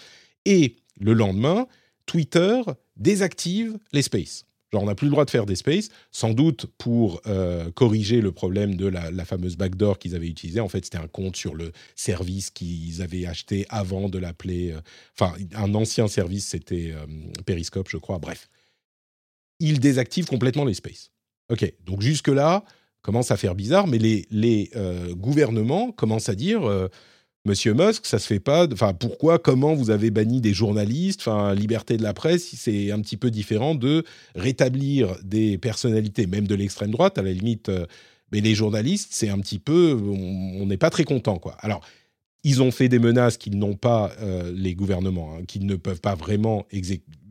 [0.45, 1.67] Et le lendemain,
[2.05, 2.61] Twitter
[2.95, 4.45] désactive les spaces.
[4.73, 8.19] Genre, on n'a plus le droit de faire des spaces, sans doute pour euh, corriger
[8.19, 10.59] le problème de la, fameuse backdoor qu'ils avaient utilisée.
[10.59, 14.71] En fait, c'était un compte sur le service qu'ils avaient acheté avant de l'appeler.
[14.71, 14.81] Euh,
[15.17, 17.05] enfin, un ancien service, c'était euh,
[17.45, 18.19] Periscope, je crois.
[18.19, 18.49] Bref.
[19.59, 21.11] Ils désactivent complètement les spaces.
[21.49, 22.65] OK, donc jusque-là,
[23.07, 24.69] commence à faire bizarre, mais les, les
[25.15, 26.61] gouvernements commencent à dire
[27.47, 28.67] Monsieur Musk, ça se fait pas.
[28.73, 32.99] Enfin, pourquoi, comment vous avez banni des journalistes Enfin, liberté de la presse, c'est un
[32.99, 34.03] petit peu différent de
[34.35, 37.69] rétablir des personnalités, même de l'extrême droite, à la limite.
[37.69, 37.85] Euh,
[38.33, 41.55] mais les journalistes, c'est un petit peu, on n'est pas très content, quoi.
[41.61, 41.79] Alors,
[42.43, 46.01] ils ont fait des menaces qu'ils n'ont pas, euh, les gouvernements, hein, qu'ils ne peuvent
[46.01, 46.67] pas vraiment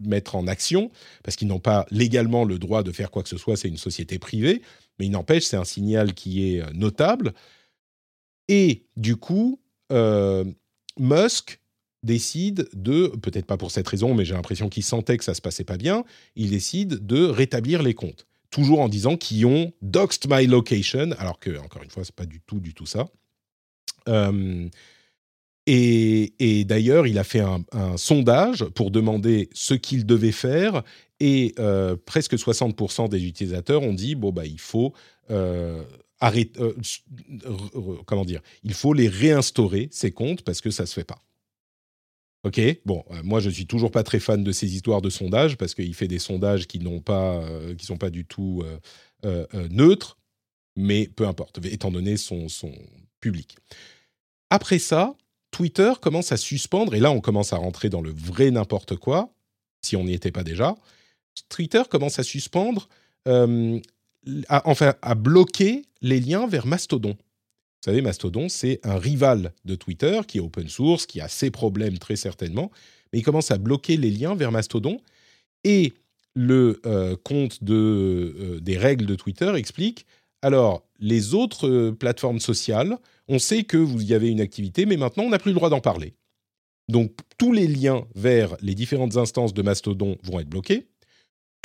[0.00, 0.90] mettre en action,
[1.24, 3.76] parce qu'ils n'ont pas légalement le droit de faire quoi que ce soit, c'est une
[3.76, 4.62] société privée,
[4.98, 7.34] mais il n'empêche, c'est un signal qui est euh, notable.
[8.48, 9.60] Et du coup,
[9.92, 10.44] euh,
[10.98, 11.60] Musk
[12.02, 15.40] décide de, peut-être pas pour cette raison, mais j'ai l'impression qu'il sentait que ça se
[15.40, 16.04] passait pas bien,
[16.36, 18.26] il décide de rétablir les comptes.
[18.50, 22.26] Toujours en disant qu'ils ont doxed my location, alors que, encore une fois, c'est pas
[22.26, 23.08] du tout, du tout ça.
[25.66, 27.64] Et, d'ailleurs, il a fait un,
[27.96, 30.82] sondage pour demander ce qu'il devait faire,
[31.20, 34.92] et euh, presque 60% des utilisateurs ont dit bon bah il faut
[36.20, 36.74] arrête, euh,
[38.06, 41.22] comment dire, il faut les réinstaurer ces comptes parce que ça se fait pas.
[42.44, 45.56] Ok, bon, euh, moi je suis toujours pas très fan de ces histoires de sondage
[45.56, 48.64] parce qu'il fait des sondages qui n'ont pas, euh, qui sont pas du tout
[49.70, 50.18] neutres,
[50.76, 52.72] mais peu importe, étant donné son, son
[53.18, 53.56] public.
[54.50, 55.16] Après ça,
[55.50, 59.34] Twitter commence à suspendre, et là on commence à rentrer dans le vrai n'importe quoi,
[59.82, 60.76] si on n'y était pas déjà.
[61.48, 62.88] Twitter commence à suspendre
[64.48, 67.10] enfin, à bloquer les liens vers Mastodon.
[67.10, 71.50] Vous savez, Mastodon, c'est un rival de Twitter qui est open source, qui a ses
[71.50, 72.70] problèmes très certainement,
[73.12, 75.00] mais il commence à bloquer les liens vers Mastodon.
[75.64, 75.92] Et
[76.34, 80.06] le euh, compte de, euh, des règles de Twitter explique
[80.42, 84.96] alors, les autres euh, plateformes sociales, on sait que vous y avez une activité, mais
[84.96, 86.14] maintenant, on n'a plus le droit d'en parler.
[86.88, 90.86] Donc, tous les liens vers les différentes instances de Mastodon vont être bloqués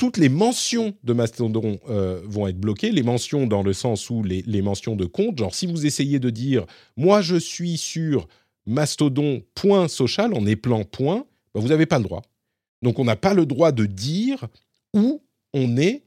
[0.02, 2.90] toutes les mentions de Mastodon euh, vont être bloquées.
[2.90, 6.28] Les mentions dans le sens où les, mentions de compte, genre si vous essayez de
[6.28, 8.26] dire moi je suis sur
[8.66, 12.22] mastodon.social en éplant point, bah, vous n'avez pas le droit.
[12.82, 14.48] Donc on n'a pas le droit de dire
[14.92, 15.22] où
[15.54, 16.02] on est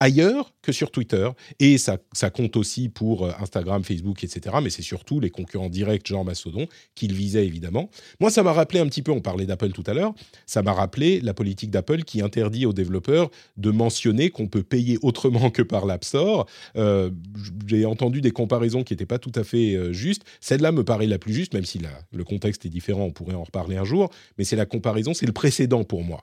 [0.00, 1.28] ailleurs que sur Twitter.
[1.58, 1.98] Et ça,
[2.30, 4.56] compte aussi pour euh, Instagram, Facebook, etc.
[4.62, 7.90] Mais c'est surtout les concurrents directs, genre Mastodon, qu'il visait évidemment.
[8.20, 10.12] Moi, ça m'a rappelé un petit peu, on parlait d'Apple tout à l'heure,
[10.46, 14.98] ça m'a rappelé la politique d'Apple qui interdit aux développeurs de mentionner qu'on peut payer
[15.02, 16.46] autrement que par l'App Store.
[16.76, 17.10] Euh,
[17.66, 20.22] j'ai entendu des comparaisons qui n'étaient pas tout à fait euh, justes.
[20.40, 21.80] Celle-là me paraît la plus juste, même si
[22.12, 24.10] le contexte est différent, on pourrait en reparler un jour.
[24.36, 26.22] Mais c'est la comparaison, c'est le précédent pour moi.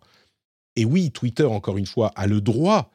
[0.76, 2.92] Et oui, Twitter, encore une fois, a le droit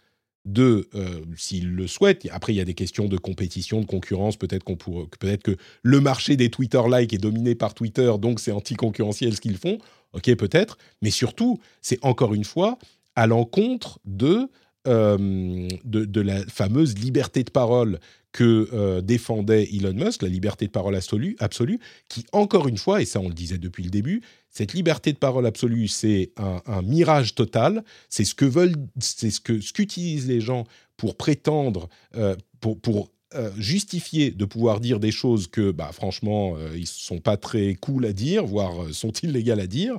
[0.46, 4.37] de, euh, s'ils le souhaitent, après il y a des questions de compétition, de concurrence,
[4.37, 9.35] peut-être qu'on peut-être que le marché des Twitter-like est dominé par Twitter, donc c'est anticoncurrentiel
[9.35, 9.79] ce qu'ils font,
[10.14, 12.79] ok peut-être, mais surtout c'est encore une fois
[13.16, 14.48] à l'encontre de,
[14.88, 18.00] euh, de, la fameuse liberté de parole
[18.32, 23.02] que euh, défendait Elon Musk, la liberté de parole absolue, absolue, qui encore une fois,
[23.02, 26.82] et ça on le disait depuis le début, cette liberté de parole absolue, c'est un,
[26.82, 27.84] mirage total.
[28.08, 30.64] C'est ce que veulent, c'est ce que ce qu'utilisent les gens
[30.96, 36.56] pour prétendre, euh, pour, pour euh, justifier de pouvoir dire des choses que, bah, franchement,
[36.74, 39.98] ils sont pas très cool à dire, voire sont illégales à dire.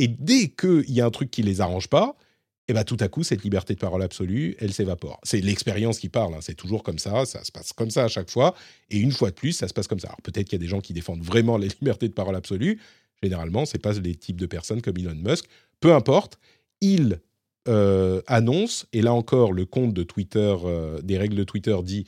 [0.00, 2.16] Et dès qu'il y a un truc qui les arrange pas,
[2.72, 5.20] et bah, tout à coup, cette liberté de parole absolue, elle s'évapore.
[5.24, 6.40] C'est l'expérience qui parle, hein.
[6.40, 8.54] c'est toujours comme ça, ça se passe comme ça à chaque fois,
[8.90, 10.08] et une fois de plus, ça se passe comme ça.
[10.08, 12.80] Alors peut-être qu'il y a des gens qui défendent vraiment la liberté de parole absolue,
[13.22, 15.44] Généralement, ce n'est pas des types de personnes comme Elon Musk.
[15.80, 16.38] Peu importe,
[16.80, 17.20] il
[17.68, 22.04] euh, annonce, et là encore, le compte de Twitter, euh, des règles de Twitter dit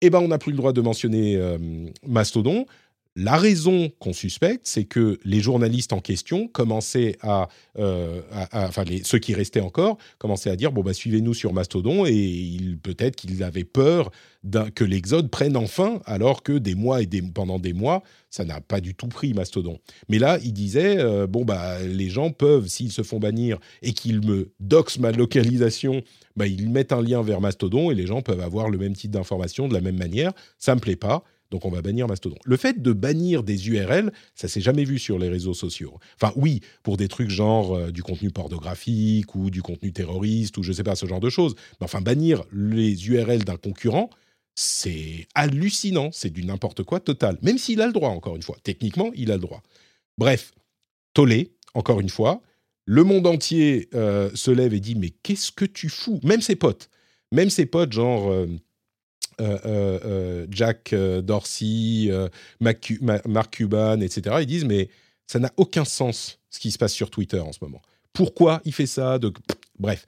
[0.00, 1.58] Eh ben, on n'a plus le droit de mentionner euh,
[2.06, 2.66] Mastodon.
[3.14, 7.48] La raison qu'on suspecte, c'est que les journalistes en question commençaient à,
[7.78, 8.22] euh,
[8.52, 13.16] enfin ceux qui restaient encore, commençaient à dire bon bah suivez-nous sur Mastodon et peut-être
[13.16, 14.10] qu'ils avaient peur
[14.74, 18.80] que l'exode prenne enfin, alors que des mois et pendant des mois, ça n'a pas
[18.80, 19.78] du tout pris Mastodon.
[20.08, 23.92] Mais là, il disait euh, bon bah les gens peuvent s'ils se font bannir et
[23.92, 26.02] qu'ils me doxent ma localisation,
[26.34, 29.10] bah ils mettent un lien vers Mastodon et les gens peuvent avoir le même type
[29.10, 30.32] d'information de la même manière.
[30.56, 32.38] Ça me plaît pas donc on va bannir Mastodon.
[32.44, 35.98] Le fait de bannir des URL, ça s'est jamais vu sur les réseaux sociaux.
[36.16, 40.62] Enfin oui, pour des trucs genre euh, du contenu pornographique ou du contenu terroriste ou
[40.62, 41.54] je sais pas ce genre de choses.
[41.78, 44.08] Mais enfin bannir les URL d'un concurrent,
[44.54, 47.38] c'est hallucinant, c'est du n'importe quoi total.
[47.42, 48.56] Même s'il a le droit, encore une fois.
[48.62, 49.62] Techniquement, il a le droit.
[50.16, 50.54] Bref,
[51.12, 52.40] tollé, encore une fois.
[52.86, 56.18] Le monde entier se lève et dit mais qu'est-ce que tu fous?
[56.24, 56.88] Même ses potes,
[57.30, 58.32] même ses potes genre
[60.50, 62.10] Jack Dorsey,
[62.60, 64.36] Mark Cuban, etc.
[64.40, 64.88] Ils disent mais
[65.26, 67.80] ça n'a aucun sens ce qui se passe sur Twitter en ce moment.
[68.12, 69.32] Pourquoi il fait ça de...
[69.78, 70.06] Bref.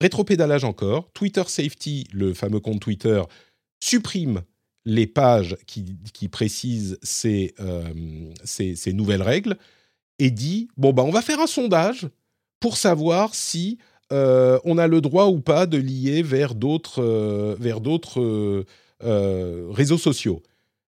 [0.00, 1.10] Rétropédalage encore.
[1.12, 3.22] Twitter Safety, le fameux compte Twitter,
[3.80, 4.42] supprime
[4.84, 9.56] les pages qui, précisent euh, ces, nouvelles règles
[10.18, 12.08] et dit bon bah on va faire un sondage
[12.60, 13.78] pour savoir si
[14.12, 18.64] euh, on a le droit ou pas de lier vers d'autres euh, vers d'autres
[19.00, 20.42] réseaux sociaux.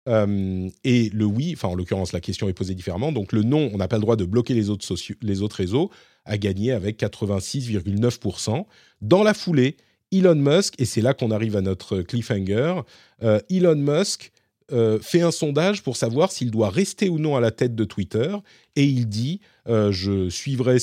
[0.08, 3.78] et le oui, enfin en l'occurrence la question est posée différemment, donc le non, on
[3.78, 4.88] n'a pas le droit de bloquer les autres,
[5.22, 5.89] les autres réseaux,
[6.26, 8.65] a gagné avec 86,9%.
[9.02, 9.78] Dans la foulée,
[10.12, 12.82] Elon Musk, et c'est là qu'on arrive à notre cliffhanger,
[13.24, 14.32] euh, Elon Musk
[14.73, 17.86] euh, fait un sondage pour savoir s'il doit rester ou non à la tête de
[17.86, 18.36] Twitter,
[18.75, 20.77] et il dit, euh, je suivrai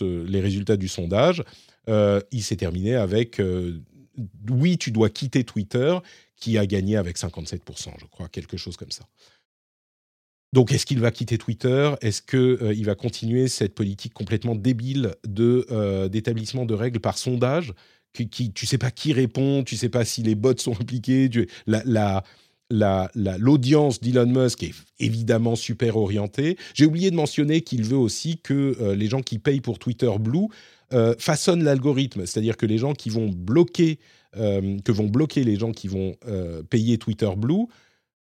[0.00, 1.42] les résultats du sondage.
[1.88, 3.40] il s'est terminé avec,
[4.50, 5.98] oui, tu dois quitter Twitter,
[6.36, 9.04] qui a gagné avec 57%, je crois, quelque chose comme ça.
[10.54, 11.94] Donc, est-ce qu'il va quitter Twitter?
[12.00, 17.74] Est-ce qu'il va continuer cette politique complètement débile de d'établissement de règles par sondage?
[18.12, 21.30] Qui, qui, tu sais pas qui répond, tu sais pas si les bots sont impliqués.
[21.66, 22.22] la,
[22.72, 26.56] l'audience d'Elon Musk est évidemment super orientée.
[26.74, 30.10] J'ai oublié de mentionner qu'il veut aussi que euh, les gens qui payent pour Twitter
[30.18, 30.48] Blue
[30.92, 33.98] euh, façonnent l'algorithme, c'est-à-dire que les gens qui vont bloquer,
[34.36, 36.16] euh, que vont bloquer les gens qui vont
[36.70, 37.66] payer Twitter Blue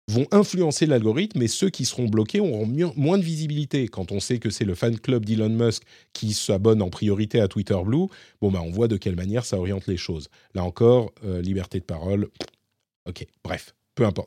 [0.08, 3.88] vont influencer l'algorithme et ceux qui seront bloqués auront moins de visibilité.
[3.88, 7.48] Quand on sait que c'est le fan club d'Elon Musk qui s'abonne en priorité à
[7.48, 8.08] Twitter Blue,
[8.42, 10.30] bon bah on voit de quelle manière ça oriente les choses.
[10.56, 12.30] Là encore, liberté de parole.
[13.08, 13.76] Ok, bref,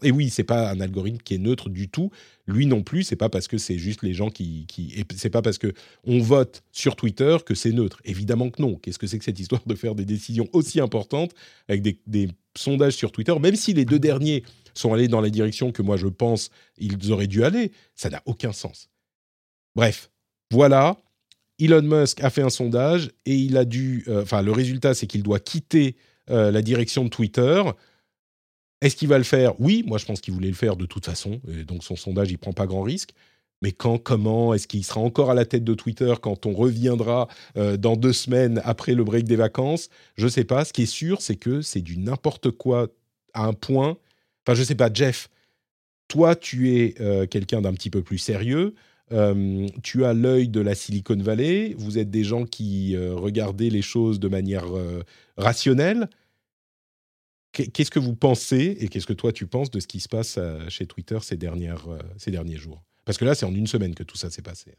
[0.03, 2.11] Et oui, c'est pas un algorithme qui est neutre du tout.
[2.47, 5.43] Lui non plus, c'est pas parce que c'est juste les gens qui, qui c'est pas
[5.43, 5.73] parce que
[6.05, 8.01] on vote sur Twitter que c'est neutre.
[8.05, 8.77] Évidemment que non.
[8.77, 11.33] Qu'est-ce que c'est que cette histoire de faire des décisions aussi importantes
[11.69, 14.43] avec des, des sondages sur Twitter, même si les deux derniers
[14.75, 18.23] sont allés dans la direction que moi je pense ils auraient dû aller, ça n'a
[18.27, 18.89] aucun sens.
[19.75, 20.11] Bref,
[20.51, 21.01] voilà.
[21.59, 24.05] Elon Musk a fait un sondage et il a dû.
[24.09, 25.97] Euh, enfin, le résultat, c'est qu'il doit quitter
[26.31, 27.63] euh, la direction de Twitter.
[28.83, 29.59] Est-ce qu'il va le faire?
[29.61, 31.41] Oui, moi je pense qu'il voulait le faire de toute façon.
[31.49, 33.11] Et donc son sondage, il prend pas grand risque.
[33.63, 34.53] Mais quand, comment?
[34.55, 38.13] Est-ce qu'il sera encore à la tête de Twitter quand on reviendra euh, dans deux
[38.13, 39.89] semaines après le break des vacances?
[40.17, 40.65] Je ne sais pas.
[40.65, 42.89] Ce qui est sûr, c'est que c'est du n'importe quoi
[43.35, 43.97] à un point
[44.45, 45.29] Enfin, je sais pas, Jeff,
[46.09, 48.75] toi, tu es euh, quelqu'un d'un petit peu plus sérieux.
[49.13, 51.77] Euh, tu as l'œil de la Silicon Valley.
[51.79, 54.65] Vous êtes des gens qui regardez les choses de manière
[55.37, 56.09] rationnelle.
[57.53, 60.39] Qu'est-ce que vous pensez et qu'est-ce que toi tu penses de ce qui se passe
[60.69, 61.39] chez Twitter ces,
[62.17, 62.83] ces derniers jours?
[63.05, 64.75] Parce que là, c'est en une semaine que tout ça s'est passé.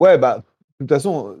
[0.00, 0.44] Ouais, bah, de
[0.78, 1.36] toute façon,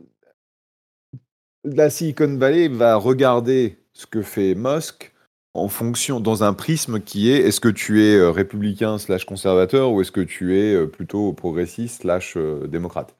[1.64, 5.12] la Silicon Valley va regarder ce que fait Musk
[5.54, 9.92] en fonction, dans un prisme qui est est-ce que tu es euh, républicain slash conservateur
[9.92, 13.14] ou est-ce que tu es euh, plutôt progressiste slash euh, démocrate?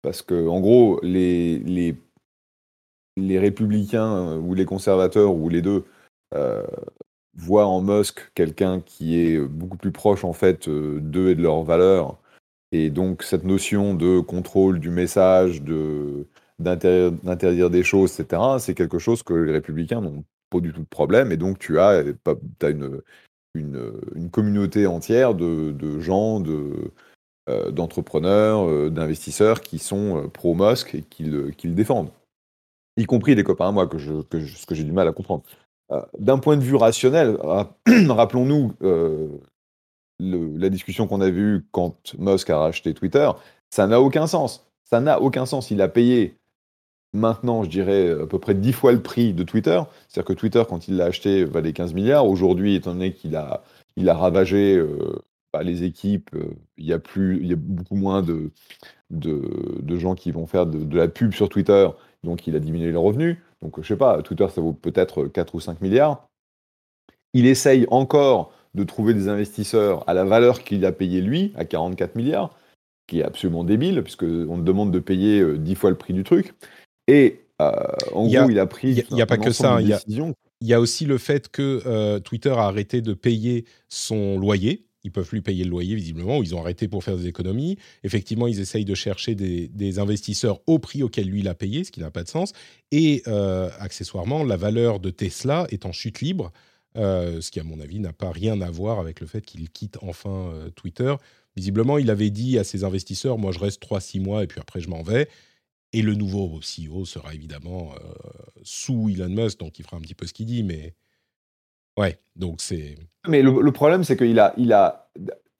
[0.00, 1.94] Parce que, en gros, les, les,
[3.16, 5.84] les républicains ou les conservateurs ou les deux
[7.36, 11.62] voient en Musk quelqu'un qui est beaucoup plus proche en fait d'eux et de leurs
[11.62, 12.18] valeurs.
[12.72, 16.26] Et donc, cette notion de contrôle du message, de
[16.58, 20.24] d'interdire des choses, etc., c'est quelque chose que les républicains n'ont
[20.60, 21.32] du tout de problème.
[21.32, 22.02] Et donc, tu as,
[22.62, 23.00] as une,
[23.54, 26.92] une, communauté entière de, gens, de,
[27.48, 32.10] euh, d'entrepreneurs, euh, d'investisseurs qui sont euh, pro-Musk et qui le, qui le, défendent.
[32.96, 35.12] Y compris des copains à moi, que, je, que ce que j'ai du mal à
[35.12, 35.42] comprendre.
[36.18, 37.36] D'un point de vue rationnel,
[38.08, 38.72] rappelons-nous
[40.20, 43.28] la discussion qu'on a vue quand Musk a racheté Twitter,
[43.70, 44.66] ça n'a aucun sens.
[44.84, 45.70] Ça n'a aucun sens.
[45.70, 46.36] Il a payé
[47.12, 49.80] maintenant, je dirais, à peu près 10 fois le prix de Twitter.
[50.08, 52.26] C'est-à-dire que Twitter, quand il l'a acheté, valait 15 milliards.
[52.26, 53.62] Aujourd'hui, étant donné qu'il a,
[53.96, 57.96] il a ravagé euh, bah, les équipes, euh, il, y a plus, y a beaucoup
[57.96, 58.50] moins de,
[59.10, 61.88] de, gens qui vont faire de, la pub sur Twitter.
[62.24, 63.36] Donc, il a diminué les revenus.
[63.62, 66.28] Donc, je sais pas, Twitter, ça vaut peut-être 4 ou 5 milliards.
[67.32, 71.64] Il essaye encore de trouver des investisseurs à la valeur qu'il a payé lui, à
[71.64, 72.56] 44 milliards,
[73.06, 76.54] qui est absolument débile, puisqu'on demande de payer 10 euh, fois le prix du truc.
[77.06, 77.70] Et euh,
[78.12, 79.04] en gros, il a pris.
[79.10, 79.80] Il n'y a, pas que ça.
[79.80, 79.88] Il
[80.68, 84.86] y, a, aussi le fait que euh, Twitter a arrêté de payer son loyer.
[85.04, 87.78] Ils peuvent plus payer le loyer visiblement, ou ils ont arrêté pour faire des économies.
[88.02, 92.00] Effectivement, ils essayent de chercher des, investisseurs au prix auquel lui l'a payé, ce qui
[92.00, 92.52] n'a pas de sens.
[92.90, 96.52] Et euh, accessoirement, la valeur de Tesla est en chute libre,
[96.96, 99.98] ce qui à mon avis n'a pas rien à voir avec le fait qu'il quitte
[100.02, 101.14] enfin Twitter
[101.56, 104.80] Visiblement, il avait dit à ses investisseurs, moi je reste 3-6 mois et puis après
[104.80, 105.28] je m'en vais.
[105.92, 108.14] Et le nouveau CEO sera évidemment euh,
[108.64, 110.94] sous Elon Musk, donc il fera un petit peu ce qu'il dit, mais
[111.98, 112.96] ouais, donc c'est.
[113.26, 115.08] Mais le, problème, c'est qu'il a, il a,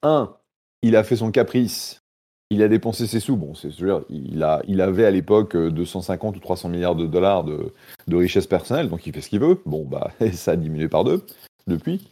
[0.03, 0.35] un,
[0.81, 2.03] il a fait son caprice,
[2.51, 3.37] il a dépensé ses sous.
[3.37, 3.69] Bon, c'est
[4.09, 7.73] il a, il avait à l'époque 250 ou 300 milliards de dollars de,
[8.07, 9.61] de richesse personnelle, donc il fait ce qu'il veut.
[9.65, 11.25] Bon, bah, ça a diminué par deux
[11.67, 12.07] depuis.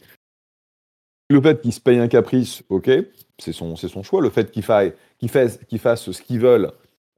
[1.30, 2.90] Le fait qu'il se paye un caprice, ok,
[3.38, 4.20] c'est son, son choix.
[4.20, 6.70] Le fait qu'il fasse, qu'il fasse ce qu'ils veulent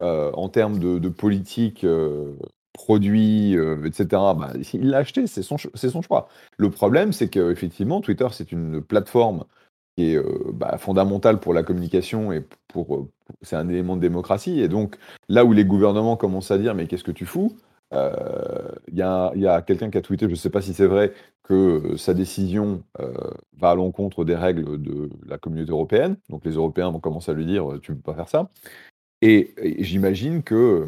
[0.03, 2.35] euh, en termes de, politique, euh,
[2.77, 6.29] produits, euh, etc., bah, il l'a acheté, c'est son, choix.
[6.59, 9.45] Le problème, c'est qu'effectivement, Twitter, c'est une plateforme
[9.97, 10.21] qui est
[10.53, 13.09] bah, fondamentale pour la communication et pour,
[13.41, 14.61] c'est un élément de démocratie.
[14.61, 14.97] Et donc,
[15.29, 17.57] là où les gouvernements commencent à dire, mais qu'est-ce que tu fous?
[17.93, 21.15] Il y a, quelqu'un qui a tweeté, je ne sais pas si c'est vrai,
[21.45, 22.83] que sa décision
[23.57, 26.19] va à l'encontre des règles de la communauté européenne.
[26.29, 28.51] Donc les Européens vont commencer à lui dire, tu ne peux pas faire ça.
[29.23, 30.87] Et, j'imagine que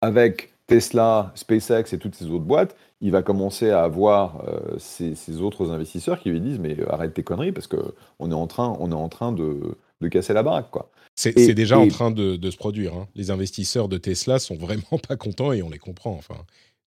[0.00, 4.44] avec Tesla, SpaceX et toutes ces autres boîtes, il va commencer à avoir
[4.78, 8.76] ces, autres investisseurs qui lui disent mais arrête tes conneries parce qu'on est en train,
[8.78, 10.90] on est en train de, de casser la baraque quoi.
[11.18, 12.94] C'est déjà en train de, se produire.
[12.94, 13.08] Hein.
[13.16, 16.12] Les investisseurs de Tesla sont vraiment pas contents et on les comprend.
[16.12, 16.36] Enfin,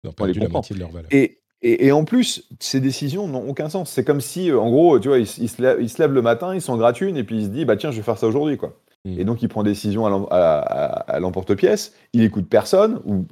[0.04, 1.10] ils n'ont pas la moitié de leur valeur.
[1.12, 3.92] Et, et, en plus, ces décisions n'ont aucun sens.
[3.92, 7.16] C'est comme si, en gros, tu vois, il, se lève, le matin, il s'en gratuit
[7.16, 8.80] et puis il se dit, bah tiens, je vais faire ça aujourd'hui, quoi.
[9.04, 9.20] Mm.
[9.20, 13.26] Et donc, il prend décision à l'emporte-pièce, il écoute personne, ou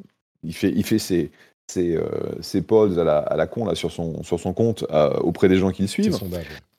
[0.43, 1.31] il fait, il fait ses,
[1.67, 5.13] ses, euh, pauses à la, à la, con là, sur, son, sur son compte euh,
[5.19, 6.17] auprès des gens qui le suivent.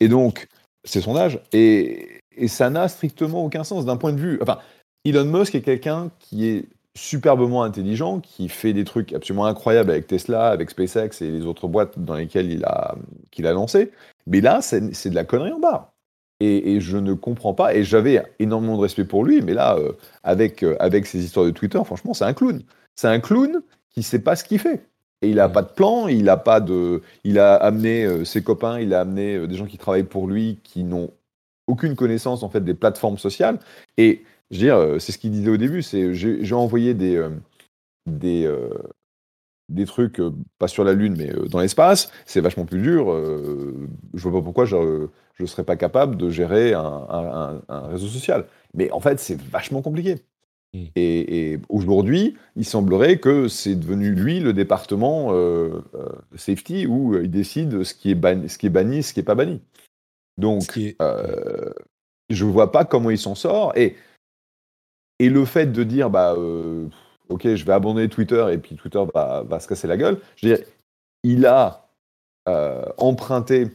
[0.00, 0.48] Et donc,
[0.84, 1.40] c'est son âge.
[1.52, 4.38] Et, et ça n'a strictement aucun sens d'un point de vue.
[4.42, 4.58] Enfin,
[5.04, 6.64] Elon Musk est quelqu'un qui est
[6.96, 11.68] superbement intelligent, qui fait des trucs absolument incroyables avec Tesla, avec SpaceX et les autres
[11.68, 12.96] boîtes dans lesquelles il a,
[13.30, 13.92] qu'il a lancé.
[14.26, 15.92] Mais là, c'est de la connerie en bas.
[16.42, 17.74] Et, je ne comprends pas.
[17.74, 19.92] Et j'avais énormément de respect pour lui, mais là, euh,
[20.22, 22.62] avec, euh, avec ces histoires de Twitter, franchement, c'est un clown.
[22.96, 24.86] C'est un clown qui sait pas ce qu'il fait.
[25.22, 28.42] Et il n'a pas de plan, il a pas de, il a amené euh, ses
[28.42, 31.10] copains, il a amené des gens qui travaillent pour lui, qui n'ont
[31.66, 33.58] aucune connaissance en fait des plateformes sociales.
[33.98, 37.24] Et je veux dire, c'est ce qu'il disait au début, c'est j'ai envoyé des,
[38.06, 38.52] des,
[39.68, 40.20] des trucs,
[40.58, 43.06] pas sur la Lune, mais dans l'espace, c'est vachement plus dur.
[44.14, 48.46] je vois pas pourquoi je ne serais pas capable de gérer un, réseau social.
[48.74, 50.16] Mais en fait, c'est vachement compliqué.
[50.72, 50.84] Mmh.
[50.96, 55.32] Et, aujourd'hui, il semblerait que c'est devenu lui le département
[56.36, 59.24] safety où il décide ce qui est banni, ce qui est banni, ce qui est
[59.24, 59.60] pas banni.
[60.38, 60.78] Donc,
[62.30, 63.76] je vois pas comment il s'en sort.
[63.76, 63.96] Et,
[65.18, 66.36] et le fait de dire, bah
[67.30, 70.20] ok, je vais abandonner Twitter et puis Twitter va, va se casser la gueule.
[70.36, 70.66] Je veux dire,
[71.22, 71.88] il a
[72.48, 73.68] euh, emprunté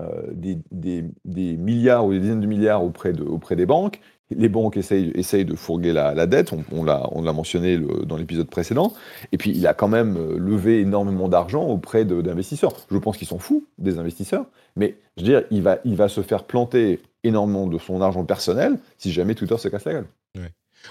[0.00, 4.00] euh, des, des, des, milliards ou des dizaines de milliards auprès, de, auprès des banques.
[4.30, 8.92] Les banques essayent, de fourguer la, dette, on, l'a mentionné dans l'épisode précédent.
[9.32, 12.74] Et puis, il a quand même euh, levé énormément d'argent auprès d'investisseurs.
[12.90, 15.44] Je pense qu'ils s'en foutent des investisseurs, mais je veux dire,
[15.84, 19.84] il va, se faire planter énormément de son argent personnel si jamais Twitter se casse
[19.84, 20.06] la gueule.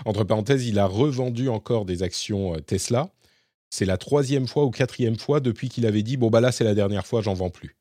[0.06, 3.10] Entre parenthèses, il a revendu encore des actions euh, Tesla.
[3.70, 6.64] C'est la troisième fois ou quatrième fois depuis qu'il avait dit bon bah là c'est
[6.64, 7.76] la dernière fois, j'en vends plus.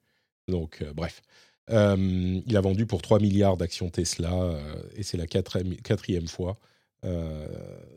[0.48, 1.22] Donc euh, bref,
[1.70, 4.58] euh, il a vendu pour 3 milliards d'actions Tesla
[4.96, 6.58] et c'est la quatrième, fois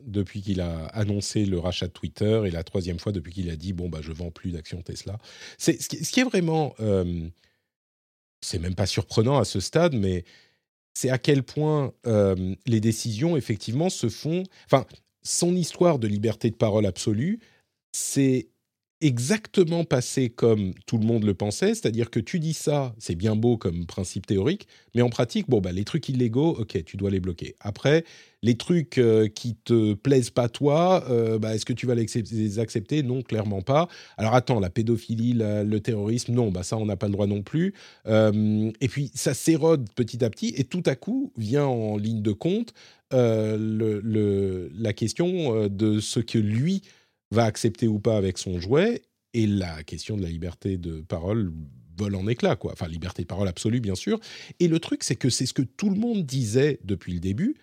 [0.06, 3.56] depuis qu'il a annoncé le rachat de Twitter et la troisième fois depuis qu'il a
[3.56, 5.18] dit bon bah je vends plus d'actions Tesla.
[5.58, 6.74] C'est ce qui, est vraiment
[8.42, 10.24] c'est même pas surprenant à ce stade, mais
[10.94, 14.42] c'est à quel point euh, les décisions, effectivement, se font.
[14.66, 14.84] Enfin,
[15.22, 17.40] son histoire de liberté de parole absolue,
[17.92, 18.48] c'est
[19.02, 23.36] exactement passé comme tout le monde le pensait, c'est-à-dire que tu dis ça, c'est bien
[23.36, 27.10] beau comme principe théorique, mais en pratique, bon, bah, les trucs illégaux, ok, tu dois
[27.10, 27.56] les bloquer.
[27.60, 28.04] Après,
[28.42, 32.58] les trucs euh, qui te plaisent pas toi, euh, bah, est-ce que tu vas les
[32.58, 33.88] accepter, Non, clairement pas.
[34.16, 37.42] Alors attends, la pédophilie, le terrorisme, non, bah ça on n'a pas le droit non
[37.42, 37.74] plus.
[38.06, 42.22] Euh, et puis ça s'érode petit à petit, et tout à coup vient en ligne
[42.22, 42.72] de compte
[43.14, 46.82] le, la question de ce que lui
[47.32, 49.02] va accepter ou pas avec son jouet,
[49.34, 51.52] et la question de la liberté de parole
[51.96, 52.72] vole en éclats, quoi.
[52.72, 54.20] Enfin, liberté de parole absolue, bien sûr.
[54.60, 57.56] Et le truc, c'est que c'est ce que tout le monde disait depuis le début.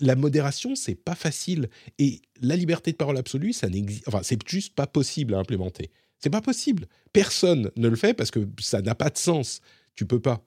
[0.00, 1.68] La, modération, c'est pas facile.
[1.98, 4.06] Et la liberté de parole absolue, ça n'existe.
[4.06, 5.90] Enfin, c'est juste pas possible à implémenter.
[6.20, 6.86] C'est pas possible.
[7.12, 9.60] Personne ne le fait parce que ça n'a pas de sens.
[9.96, 10.44] Tu peux pas.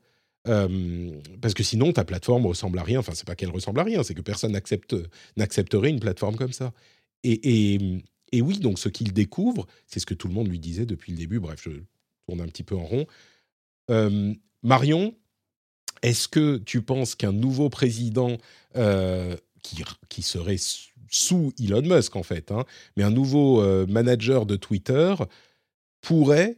[1.42, 3.00] Parce que sinon, ta plateforme ressemble à rien.
[3.00, 6.74] Enfin, c'est pas qu'elle ressemble à rien, c'est que personne n'accepterait une plateforme comme ça.
[7.24, 7.80] Et,
[8.32, 11.12] et oui, donc ce qu'il découvre, c'est ce que tout le monde lui disait depuis
[11.12, 11.40] le début.
[11.40, 11.72] Bref, je
[12.28, 13.06] tourne un petit peu en rond.
[13.90, 15.16] Euh, Marion,
[16.02, 18.38] est-ce que tu penses qu'un nouveau président
[19.64, 20.58] qui, qui serait
[21.10, 22.66] sous Elon Musk en fait, hein,
[22.96, 25.16] mais un nouveau manager de Twitter
[26.02, 26.58] pourrait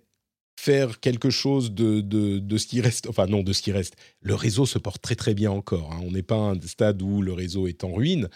[0.59, 3.95] faire quelque chose de, de, ce qui reste, enfin non, de ce qui reste.
[4.21, 5.93] Le réseau se porte très très bien encore.
[5.93, 6.01] Hein.
[6.03, 8.27] On n'est pas à un stade où le réseau est en ruine.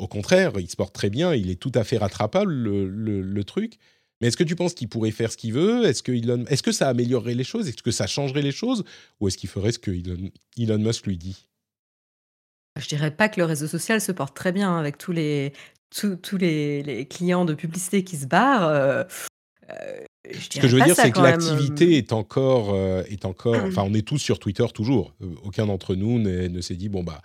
[0.00, 3.44] Au contraire, il se porte très bien, il est tout à fait rattrapable, le, le,
[3.44, 3.74] truc.
[4.20, 5.84] Mais est-ce que tu penses qu'il pourrait faire ce qu'il veut?
[5.84, 7.68] Est-ce que, est que ça améliorerait les choses?
[7.68, 8.84] Est-ce que ça changerait les choses?
[9.20, 11.46] Ou est-ce qu'il ferait ce que Elon, Musk lui dit?
[12.78, 15.52] Je dirais pas que le réseau social se porte très bien avec tous les,
[15.90, 18.68] tous, les, les, clients de publicité qui se barrent.
[18.68, 19.04] Euh,
[19.70, 23.56] euh, ce que je veux dire, c'est que l'activité est encore, euh, est encore.
[23.66, 25.14] Enfin, on est tous sur Twitter toujours.
[25.22, 27.20] Euh, aucun d'entre nous ne s'est dit bon bah.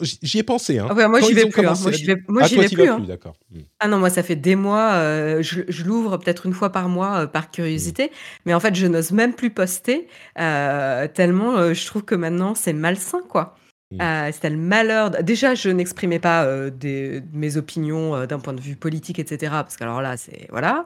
[0.00, 0.78] J'y ai pensé.
[0.78, 0.88] Hein.
[0.90, 1.66] Ah moi, j'y vais plus.
[1.66, 1.74] Hein.
[1.80, 2.88] Moi, j'y vais, moi, ah, vais plus.
[2.88, 3.00] Hein.
[3.00, 3.34] D'accord.
[3.50, 3.60] Hmm.
[3.80, 5.40] Ah non, moi, ça fait des mois.
[5.40, 8.42] je, l'ouvre peut-être une fois par mois par curiosité, hmm.
[8.46, 10.06] mais en fait, je n'ose même plus poster
[10.36, 13.56] tellement je trouve que maintenant c'est malsain, quoi.
[13.90, 14.30] Hmm.
[14.32, 15.10] c'était le malheur.
[15.22, 19.52] Déjà, je n'exprimais pas des, mes opinions d'un point de vue politique, etc.
[19.52, 20.84] Parce que alors là, c'est voilà.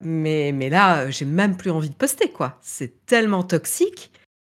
[0.00, 2.58] Mais, mais là, j'ai même plus envie de poster, quoi.
[2.62, 4.12] C'est tellement toxique.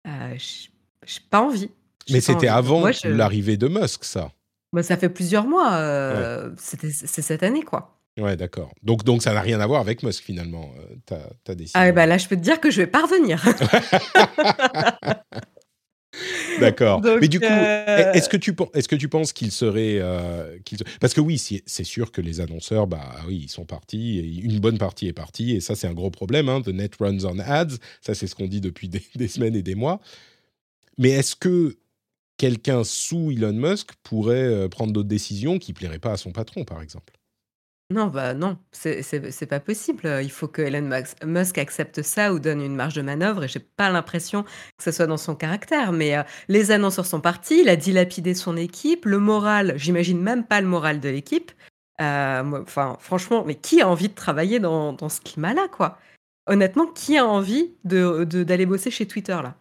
[0.08, 1.72] Euh, j'ai pas envie.
[2.10, 4.32] Mais c'était avant l'arrivée de Musk, ça.
[4.74, 5.74] Bah, ça fait plusieurs mois.
[5.74, 7.98] Euh, C'est cette année, quoi.
[8.20, 8.72] Ouais, d'accord.
[8.84, 10.72] Donc, donc ça n'a rien à voir avec Musk, finalement,
[11.12, 11.80] euh, ta, décision.
[11.80, 13.44] Ah, bah là, je peux te dire que je vais pas revenir.
[16.60, 17.02] D'accord.
[17.22, 20.58] Mais du coup, euh, est-ce que tu est-ce que tu penses qu'il serait euh,
[21.00, 24.20] parce que oui, c'est sûr que les annonceurs, bah oui, ils sont partis.
[24.20, 26.50] Et une bonne partie est partie, et ça c'est un gros problème.
[26.50, 27.78] Hein, the net runs on ads.
[28.02, 30.02] Ça c'est ce qu'on dit depuis des, semaines et des mois.
[30.98, 31.78] Mais est-ce que
[32.42, 36.66] quelqu'un sous Elon Musk pourrait euh, prendre d'autres décisions qui plairaient pas à son patron,
[36.66, 37.14] par exemple
[37.92, 40.20] non, bah non, c'est pas possible.
[40.24, 40.90] Il faut que Elon
[41.26, 44.92] Musk accepte ça ou donne une marge de manœuvre et j'ai pas l'impression que ce
[44.92, 45.92] soit dans son caractère.
[45.92, 50.46] Mais euh, les annonceurs sont partis, il a dilapidé son équipe, le moral, j'imagine même
[50.46, 51.52] pas le moral de l'équipe.
[52.00, 55.98] Euh, franchement, mais qui a envie de travailler dans, ce climat-là, quoi?
[56.48, 59.58] Honnêtement, qui a envie d'aller de, bosser chez Twitter, là?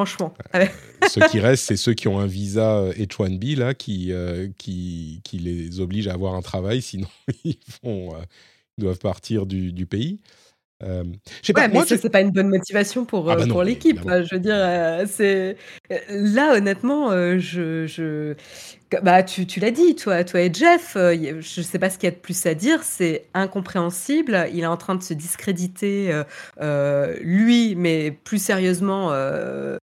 [0.00, 0.32] Franchement.
[0.54, 0.64] Euh,
[1.08, 5.38] ceux qui restent, c'est ceux qui ont un visa H1B là, qui, euh, qui, qui,
[5.38, 7.06] les oblige à avoir un travail, sinon
[7.44, 8.20] ils, font, euh,
[8.78, 10.18] doivent partir du, du pays.
[10.82, 11.04] Euh,
[11.54, 14.00] pas, mais ça, c'est pas une bonne motivation pour, ah bah pour l'équipe.
[14.02, 15.56] Je veux dire, c'est
[16.08, 18.34] là honnêtement, je, je,
[19.02, 20.92] bah tu, tu l'as dit, toi, toi et Jeff.
[20.94, 22.82] je sais pas ce qu'il y a de plus à dire.
[22.82, 24.48] C'est incompréhensible.
[24.52, 26.18] Il est en train de se discréditer
[27.20, 29.12] lui, mais plus sérieusement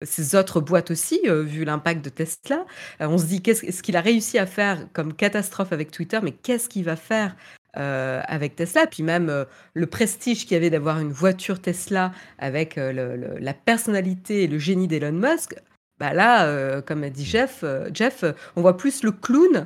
[0.02, 2.66] ses autres boîtes aussi, vu l'impact de Tesla.
[3.00, 6.70] on se dit qu'est-ce qu'il a réussi à faire comme catastrophe avec Twitter, mais qu'est-ce
[6.70, 7.36] qu'il va faire
[7.78, 12.14] euh, avec Tesla, puis même euh, le prestige qu'il y avait d'avoir une voiture Tesla
[12.38, 15.56] avec euh, la personnalité et le génie d'Elon Musk,
[16.00, 17.64] bah là, comme a dit Jeff,
[17.94, 18.26] Jeff,
[18.58, 19.66] on voit plus le clown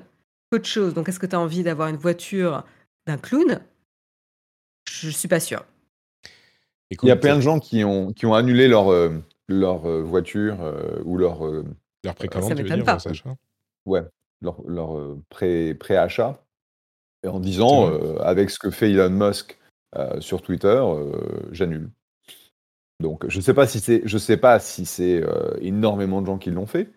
[0.52, 0.94] qu'autre chose.
[0.94, 2.64] Donc, est-ce que tu as envie d'avoir une voiture
[3.08, 3.60] d'un clown?
[4.88, 5.66] Je ne suis pas sûr.
[6.92, 8.92] Il y a plein de gens qui ont, qui ont annulé leur,
[9.48, 10.58] leur voiture
[11.04, 11.44] ou leur.
[12.04, 13.36] leur précommande, tu veux dire,
[13.88, 14.04] Ouais,
[14.42, 16.40] leur, leur pré-achat
[17.28, 19.58] en disant, euh, avec ce que fait Elon Musk
[19.96, 21.12] euh, sur Twitter, euh,
[21.52, 21.90] j'annule.
[23.02, 25.24] Donc je ne sais pas si c'est, je sais pas si c'est
[25.62, 26.90] énormément de gens qui l'ont fait,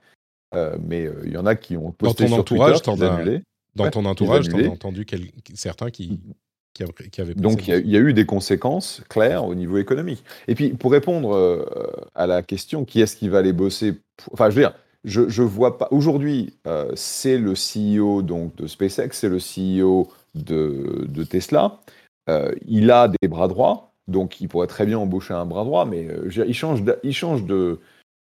[0.81, 3.43] mais il y en a qui ont posté sur Twitter annulé.
[3.77, 5.07] Dans ton entourage, tu as entendu
[5.55, 6.21] certains qui,
[6.75, 6.83] qui,
[7.21, 10.25] avaient Donc il y, a eu des conséquences claires au niveau économique.
[10.49, 11.65] Et puis pour répondre
[12.17, 14.01] à la question, qui est-ce qui va aller bosser
[14.33, 14.75] Enfin, je veux dire,
[15.05, 15.89] je, vois pas.
[15.91, 21.81] Aujourd'hui, euh, c'est le CEO donc, de SpaceX, c'est le CEO de, Tesla.
[22.29, 25.85] Euh, il a des bras droits, donc il pourrait très bien embaucher un bras droit,
[25.85, 27.81] mais euh, il change, il change de,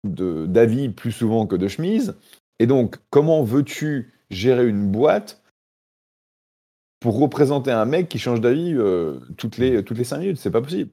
[0.03, 2.15] d'avis plus souvent que de chemise.
[2.59, 5.41] Et donc, comment veux-tu gérer une boîte
[6.99, 8.75] pour représenter un mec qui change d'avis
[9.37, 10.37] toutes, les, toutes les cinq minutes?
[10.37, 10.89] C'est pas possible.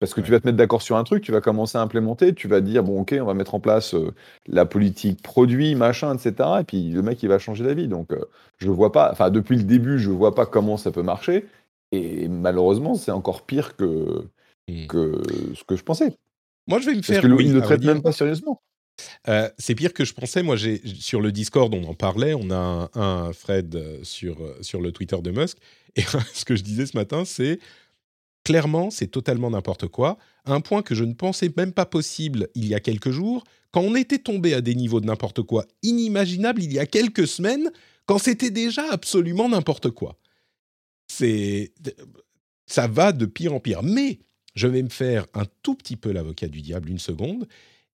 [0.00, 2.32] Parce que tu vas te mettre d'accord sur un truc, tu vas commencer à implémenter,
[2.32, 4.14] tu vas dire, bon, ok, on va mettre en place euh,
[4.46, 6.48] la politique produit, machin, etc.
[6.60, 7.88] Et puis le mec, il va changer d'avis.
[7.88, 8.24] Donc, euh,
[8.58, 11.46] je vois pas, enfin, depuis le début, je vois pas comment ça peut marcher.
[11.90, 14.28] Et malheureusement, c'est encore pire que,
[14.68, 14.86] mmh.
[14.86, 15.22] que
[15.54, 16.16] ce que je pensais.
[16.68, 17.20] Moi, je vais me faire.
[17.20, 18.62] Parce qu'il ne traite même pas sérieusement.
[19.28, 20.44] Euh, c'est pire que je pensais.
[20.44, 22.34] Moi, j'ai sur le Discord, on en parlait.
[22.34, 25.58] On a un, un Fred sur, sur le Twitter de Musk.
[25.96, 26.02] Et
[26.34, 27.58] ce que je disais ce matin, c'est
[28.48, 30.16] clairement, c'est totalement n'importe quoi.
[30.46, 33.82] Un point que je ne pensais même pas possible il y a quelques jours, quand
[33.82, 37.70] on était tombé à des niveaux de n'importe quoi inimaginables il y a quelques semaines,
[38.06, 40.16] quand c'était déjà absolument n'importe quoi.
[41.08, 41.74] C'est
[42.66, 43.82] ça va de pire en pire.
[43.82, 44.18] Mais
[44.54, 47.46] je vais me faire un tout petit peu l'avocat du diable une seconde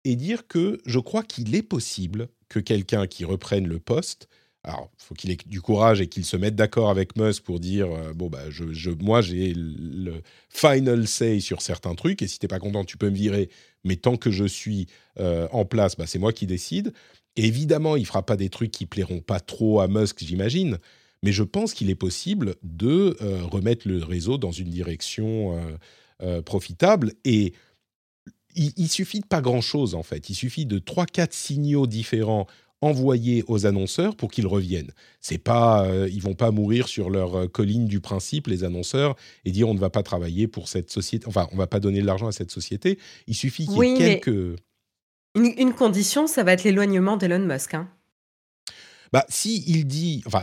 [0.04, 4.30] et dire que je crois qu'il est possible que quelqu'un qui reprenne le poste
[4.64, 7.60] alors, il faut qu'il ait du courage et qu'il se mette d'accord avec Musk pour
[7.60, 12.38] dire euh, bon bah je, moi j'ai le final say sur certains trucs et si
[12.38, 13.50] t'es pas content tu peux me virer
[13.84, 14.88] mais tant que je suis
[15.20, 16.92] euh, en place bah, c'est moi qui décide.
[17.36, 20.78] Évidemment il fera pas des trucs qui plairont pas trop à Musk j'imagine
[21.22, 25.58] mais je pense qu'il est possible de euh, remettre le réseau dans une direction
[26.44, 27.12] profitable.
[27.24, 27.54] Et
[28.56, 30.30] il, il, suffit de pas grand chose en fait.
[30.30, 32.46] Il suffit de trois quatre signaux différents
[32.80, 34.92] envoyer aux annonceurs pour qu'ils reviennent.
[35.20, 39.16] C'est pas, euh, ils vont pas mourir sur leur euh, colline du principe les annonceurs
[39.44, 42.00] et dire on ne va pas travailler pour cette société, enfin on va pas donner
[42.00, 42.98] de l'argent à cette société.
[43.26, 44.60] Il suffit qu'il y ait quelques.
[45.34, 47.74] Une, condition, ça va être l'éloignement d'Elon Musk.
[47.74, 47.88] Hein.
[49.12, 50.42] Bah, si il dit, enfin,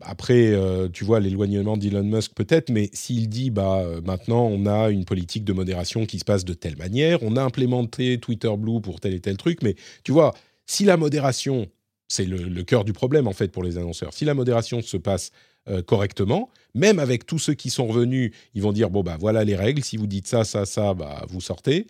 [0.00, 4.90] après, euh, tu vois, l'éloignement d'Elon Musk peut-être, mais s'il dit, bah, maintenant, on a
[4.90, 8.82] une politique de modération qui se passe de telle manière, on a implémenté Twitter Blue
[8.82, 10.34] pour tel et tel truc, mais tu vois,
[10.66, 11.68] si la modération,
[12.08, 15.30] c'est le, cœur du problème en fait pour les annonceurs, si la modération se passe
[15.68, 19.44] euh, correctement, même avec tous ceux qui sont revenus, ils vont dire bon bah voilà
[19.44, 21.86] les règles, si vous dites ça, ça, ça, bah vous sortez.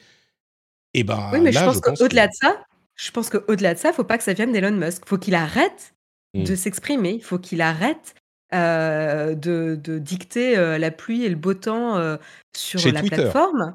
[0.94, 2.62] Et bah oui, mais je pense qu'au-delà de ça,
[2.94, 5.08] je pense qu'au-delà de ça, faut pas que ça vienne d'Elon Musk.
[5.08, 5.94] Faut qu'il arrête
[6.34, 6.56] de mmh.
[6.56, 7.14] s'exprimer.
[7.14, 8.14] Il faut qu'il arrête
[8.52, 12.16] euh, de, dicter euh, la pluie et le beau temps
[12.56, 13.74] sur la plateforme.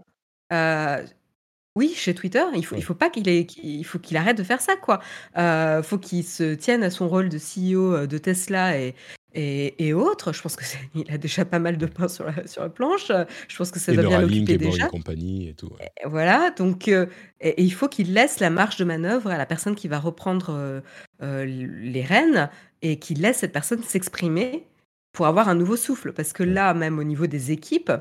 [1.79, 4.59] Oui, chez Twitter, il faut, il faut pas qu'il il faut qu'il arrête de faire
[4.59, 4.99] ça, quoi.
[5.37, 8.95] Euh, faut qu'il se tienne à son rôle de CEO euh, de Tesla et,
[9.33, 10.33] et, autres.
[10.33, 13.09] Je pense que il a déjà pas mal de pain sur la, sur la planche.
[13.47, 14.87] Je pense que ça doit bien l'occuper déjà.
[14.87, 15.71] compagnie et tout.
[16.03, 17.05] voilà, donc euh,
[17.39, 20.81] et, il faut qu'il laisse la marge de manœuvre à la personne qui va reprendre
[21.21, 22.49] les rênes
[22.81, 24.65] et qu'il laisse cette personne s'exprimer
[25.13, 26.11] pour avoir un nouveau souffle.
[26.11, 27.93] Parce que là, même au niveau des équipes,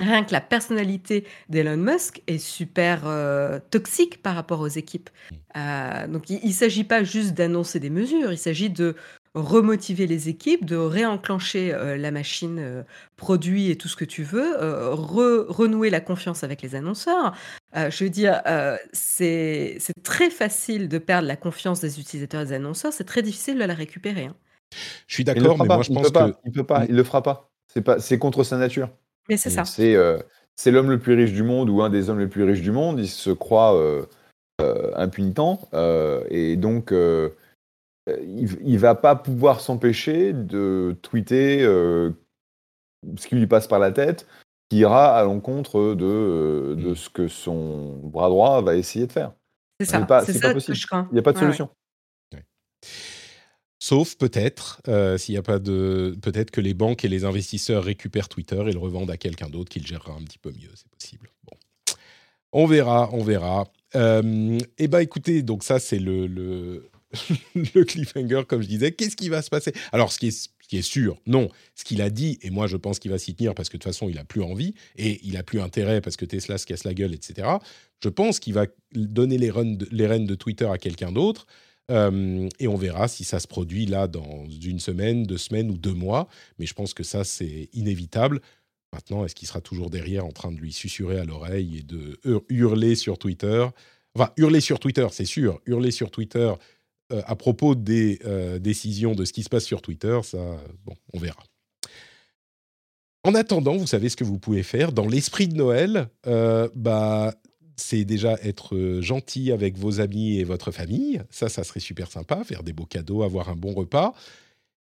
[0.00, 5.10] Rien que la personnalité d'Elon Musk est super euh, toxique par rapport aux équipes.
[5.56, 8.96] Euh, donc il ne s'agit pas juste d'annoncer des mesures, il s'agit de
[9.34, 12.84] remotiver les équipes, de réenclencher euh, la machine
[13.16, 14.56] produit et tout ce que tu veux,
[14.94, 17.36] renouer la confiance avec les annonceurs.
[17.74, 18.40] je veux dire,
[18.92, 23.58] c'est très facile de perdre la confiance des utilisateurs et des annonceurs, c'est très difficile
[23.58, 24.24] de la récupérer.
[24.24, 24.36] Hein.
[25.06, 26.34] Je suis d'accord, mais moi je pense que...
[26.46, 27.50] Il peut pas, il le fera pas.
[27.98, 28.88] C'est contre sa nature.
[29.28, 29.62] Mais c'est ça.
[29.80, 30.18] Euh,
[30.56, 32.72] c'est l'homme le plus riche du monde ou un des hommes les plus riches du
[32.72, 32.98] monde.
[32.98, 34.04] Il se croit euh,
[34.60, 35.68] euh, impunitant.
[36.28, 37.34] et donc, il
[38.06, 44.26] ne va pas pouvoir s'empêcher de tweeter ce qui lui passe par la tête,
[44.68, 46.96] qui ira à l'encontre de, de mm.
[46.96, 49.32] ce que son bras droit va essayer de faire.
[49.80, 50.00] C'est ça.
[50.00, 50.76] C'est pas, pas, possible.
[51.10, 51.70] Il n'y a pas de solution.
[53.82, 57.82] Sauf peut-être, euh, s'il y a pas de, peut-être que les banques et les investisseurs
[57.82, 60.68] récupèrent Twitter et le revendent à quelqu'un d'autre qui le gérera un petit peu mieux,
[60.74, 61.30] c'est possible.
[61.44, 61.56] Bon,
[62.52, 63.66] on verra, on verra.
[63.96, 66.90] Euh, eh ben, écoutez, donc ça c'est le, le,
[67.84, 68.92] cliffhanger, comme je disais.
[68.92, 69.72] Qu'est-ce qui va se passer?
[69.92, 71.48] Alors, ce qui est ce qui est sûr, non.
[71.74, 73.82] Ce qu'il a dit, et moi je pense qu'il va s'y tenir parce que de
[73.82, 76.66] toute façon il a plus envie et il a plus intérêt parce que Tesla se
[76.66, 77.48] casse la gueule, etc.
[78.04, 79.50] Je pense qu'il va donner les,
[79.90, 81.46] les rênes de Twitter à quelqu'un d'autre.
[81.90, 85.76] Euh, et on verra si ça se produit là dans une semaine, deux semaines ou
[85.76, 86.28] deux mois.
[86.58, 88.40] Mais je pense que ça, c'est inévitable.
[88.92, 92.18] Maintenant, est-ce qu'il sera toujours derrière en train de lui susurrer à l'oreille et de
[92.48, 93.66] hurler sur Twitter?
[94.14, 95.60] Enfin, hurler sur Twitter, c'est sûr.
[95.66, 96.52] Hurler sur Twitter
[97.12, 100.38] euh, à propos des euh, décisions de ce qui se passe sur Twitter, ça,
[100.84, 101.42] bon, on verra.
[103.22, 104.92] En attendant, vous savez ce que vous pouvez faire.
[104.92, 107.34] Dans l'esprit de Noël, bah,
[107.80, 111.22] c'est déjà être euh, gentil avec vos amis et votre famille.
[111.30, 114.14] Ça, ça serait super sympa, faire des beaux cadeaux, avoir un bon repas.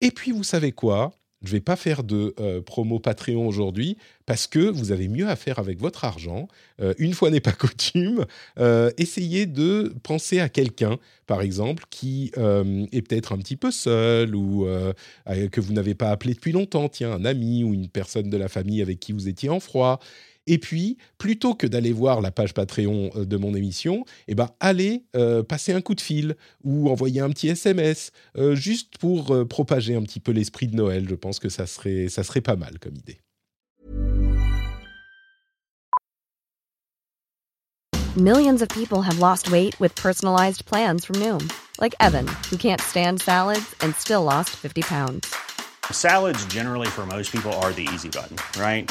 [0.01, 1.12] Et puis, vous savez quoi?
[1.43, 5.37] Je vais pas faire de euh, promo Patreon aujourd'hui parce que vous avez mieux à
[5.37, 6.49] faire avec votre argent.
[6.80, 8.24] Euh, une fois n'est pas coutume.
[8.97, 14.66] essayez de penser à quelqu'un, par exemple, qui est peut-être un petit peu seul ou
[15.26, 16.89] que vous n'avez pas appelé depuis longtemps.
[16.89, 20.01] Tiens, un ami ou une personne de la famille avec qui vous étiez en froid
[20.47, 24.51] et puis, plutôt que d'aller voir la page Patreon euh, de mon émission, eh ben,
[24.61, 29.47] allez euh, passer un coup de fil ou envoyer un petit SMS, euh, juste pour
[29.49, 31.07] propager un petit peu l'esprit de Noël.
[31.09, 33.18] Je pense que ça serait, ça serait pas mal comme idée.
[38.16, 41.47] Millions of people have lost weight with personalized plans from Noom,
[41.78, 45.26] like Evan, who can't stand salads and still lost 50 pounds.
[45.90, 48.90] Salads generally for most people are the easy button, right?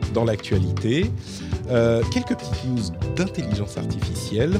[0.13, 1.05] dans l'actualité.
[1.69, 4.59] Euh, quelques petites news d'intelligence artificielle.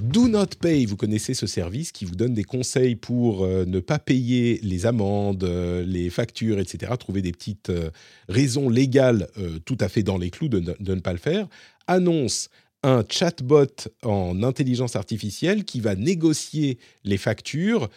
[0.00, 3.80] Do Not Pay, vous connaissez ce service qui vous donne des conseils pour euh, ne
[3.80, 6.92] pas payer les amendes, euh, les factures, etc.
[6.98, 7.72] Trouver des petites
[8.28, 9.28] raisons légales
[9.64, 11.46] tout à fait dans les clous de, ne- pas le faire.
[11.86, 12.48] Annonce
[12.82, 13.66] un chatbot
[14.02, 17.88] en intelligence artificielle qui va négocier les factures.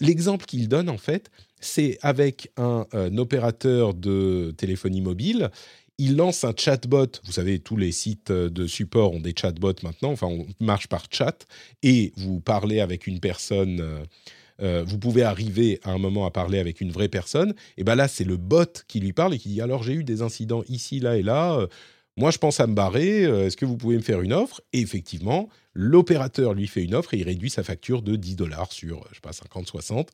[0.00, 2.84] L'exemple qu'il donne, en fait, c'est avec un
[3.16, 5.50] opérateur de téléphonie mobile
[5.98, 7.06] il lance un chatbot.
[7.24, 10.12] Vous savez, tous les sites de support ont des chatbots maintenant.
[10.12, 11.46] Enfin, on marche par chat
[11.82, 13.80] et vous parlez avec une personne.
[13.80, 14.04] euh,
[14.60, 17.54] euh, vous pouvez arriver à un moment à parler avec une vraie personne.
[17.76, 20.04] Et ben là, c'est le bot qui lui parle et qui dit alors j'ai eu
[20.04, 21.54] des incidents ici, là et là.
[21.58, 21.66] euh,
[22.16, 23.24] moi, je pense à me barrer.
[23.24, 24.60] euh, Est-ce que vous pouvez me faire une offre?
[24.72, 28.72] Et effectivement, l'opérateur lui fait une offre et il réduit sa facture de 10 dollars
[28.72, 30.10] sur, je sais pas, 50, 60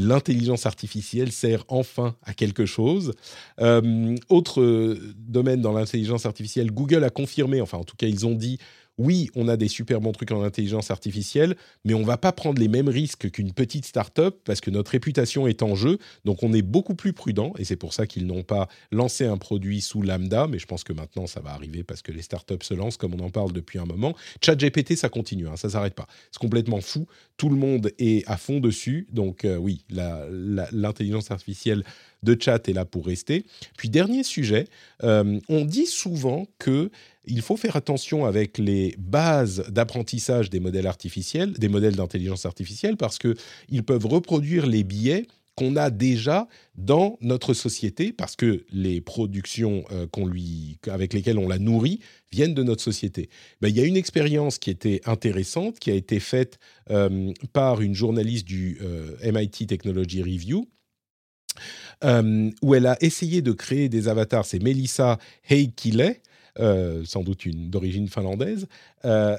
[0.00, 3.12] l'intelligence artificielle sert enfin à quelque chose.
[3.60, 8.26] Euh, autre euh, domaine dans l'intelligence artificielle, Google a confirmé, enfin en tout cas ils
[8.26, 8.58] ont dit,
[8.98, 12.60] oui, on a des super bons trucs en intelligence artificielle, mais on va pas prendre
[12.60, 15.98] les mêmes risques qu'une petite start-up parce que notre réputation est en jeu.
[16.24, 19.38] Donc on est beaucoup plus prudent et c'est pour ça qu'ils n'ont pas lancé un
[19.38, 22.62] produit sous lambda, mais je pense que maintenant ça va arriver parce que les start-up
[22.62, 24.14] se lancent comme on en parle depuis un moment.
[24.44, 26.06] ChatGPT, ça continue, hein, ça s'arrête pas.
[26.30, 27.06] C'est complètement fou.
[27.36, 29.06] Tout le monde est à fond dessus.
[29.12, 31.84] Donc euh, oui, l'intelligence artificielle
[32.22, 33.44] de chat est là pour rester.
[33.76, 34.66] Puis dernier sujet,
[35.02, 36.90] euh, on dit souvent que
[37.26, 42.96] il faut faire attention avec les bases d'apprentissage des modèles artificiels, des modèles d'intelligence artificielle,
[42.96, 43.34] parce que
[43.68, 49.84] ils peuvent reproduire les biais qu'on a déjà dans notre société, parce que les productions
[49.92, 52.00] euh, qu'on lui, avec lesquelles on la nourrit
[52.32, 53.28] viennent de notre société.
[53.60, 56.58] Ben, il y a une expérience qui était intéressante, qui a été faite
[56.90, 58.80] euh, par une journaliste du
[59.22, 60.66] MIT Technology Review,
[62.04, 64.44] euh, où elle a essayé de créer des avatars.
[64.44, 66.20] C'est Melissa Heikkilä,
[66.58, 68.66] euh, sans doute d'origine finlandaise,
[69.04, 69.36] euh,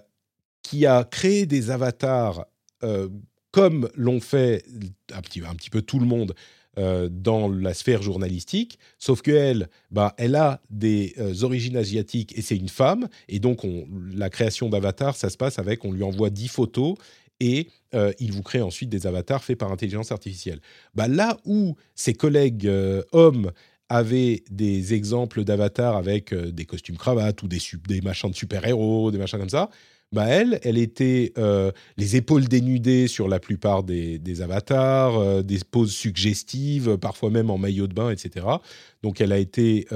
[0.64, 2.46] qui a créé des avatars
[2.84, 3.10] euh,
[3.52, 4.64] comme l'ont fait
[5.14, 6.34] un petit, peu tout le monde
[7.10, 11.14] dans la sphère journalistique, sauf qu'elle, bah, elle a des
[11.44, 15.60] origines asiatiques et c'est une femme, et donc on, la création d'avatars, ça se passe
[15.60, 16.96] avec, on lui envoie 10 photos
[17.42, 20.62] et euh, il vous crée ensuite des avatars faits par intelligence artificielle.
[20.96, 23.52] Bah, là où ses collègues euh, hommes
[23.90, 27.60] avaient des exemples d'avatars avec euh, des costumes cravates ou des,
[28.02, 29.70] machins de super-héros, des machins comme ça,
[30.14, 31.32] bah elle, elle était
[31.96, 37.88] les épaules dénudées sur la plupart des, avatars, des poses suggestives, parfois même en maillot
[37.88, 38.46] de bain, etc.
[39.04, 39.88] Donc elle a été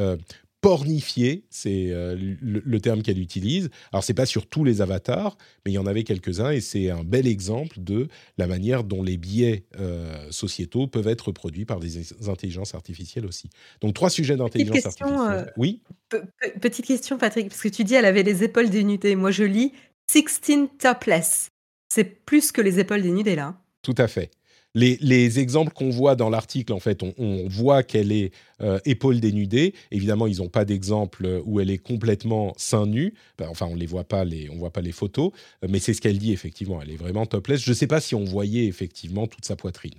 [0.65, 3.69] pornifiée, c'est euh, le, le terme qu'elle utilise.
[3.91, 6.89] Alors c'est pas sur tous les avatars, mais il y en avait quelques-uns et c'est
[6.89, 8.07] un bel exemple de
[8.39, 13.51] la manière dont les biais euh, sociétaux peuvent être produits par des intelligences artificielles aussi.
[13.81, 15.47] Donc trois sujets d'intelligence question, artificielle.
[15.49, 15.83] euh, Oui?
[16.09, 19.15] Pe- pe- petite question, Patrick, parce que tu dis elle avait les épaules dénudées.
[19.15, 19.71] Moi, je lis
[20.11, 20.41] 16
[20.79, 21.49] topless.
[21.93, 23.55] C'est plus que les épaules dénudées, là.
[23.83, 24.31] Tout à fait.
[24.75, 28.77] Les, les exemples qu'on voit dans l'article, en fait, on, on voit qu'elle est euh,
[28.85, 29.73] épaule dénudée.
[29.89, 33.13] Évidemment, ils n'ont pas d'exemple où elle est complètement seins nus.
[33.37, 35.31] Ben, enfin, on les voit pas, les, on voit pas les photos,
[35.63, 36.81] euh, mais c'est ce qu'elle dit effectivement.
[36.81, 37.61] Elle est vraiment topless.
[37.61, 39.95] Je ne sais pas si on voyait effectivement toute sa poitrine,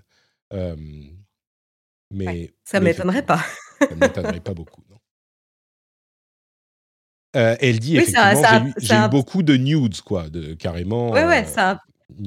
[0.52, 0.76] Euh,
[2.12, 3.42] mais Ouais, Ça m'étonnerait pas.
[3.80, 4.82] Ça ne m'étonnerait pas beaucoup.
[4.90, 4.96] non.
[7.36, 8.42] Euh, elle dit Oui, effectivement,
[8.78, 11.10] j'ai eu, un- beaucoup de nudes, quoi, de carrément.
[11.12, 11.78] Ouais, ouais, euh, nudes.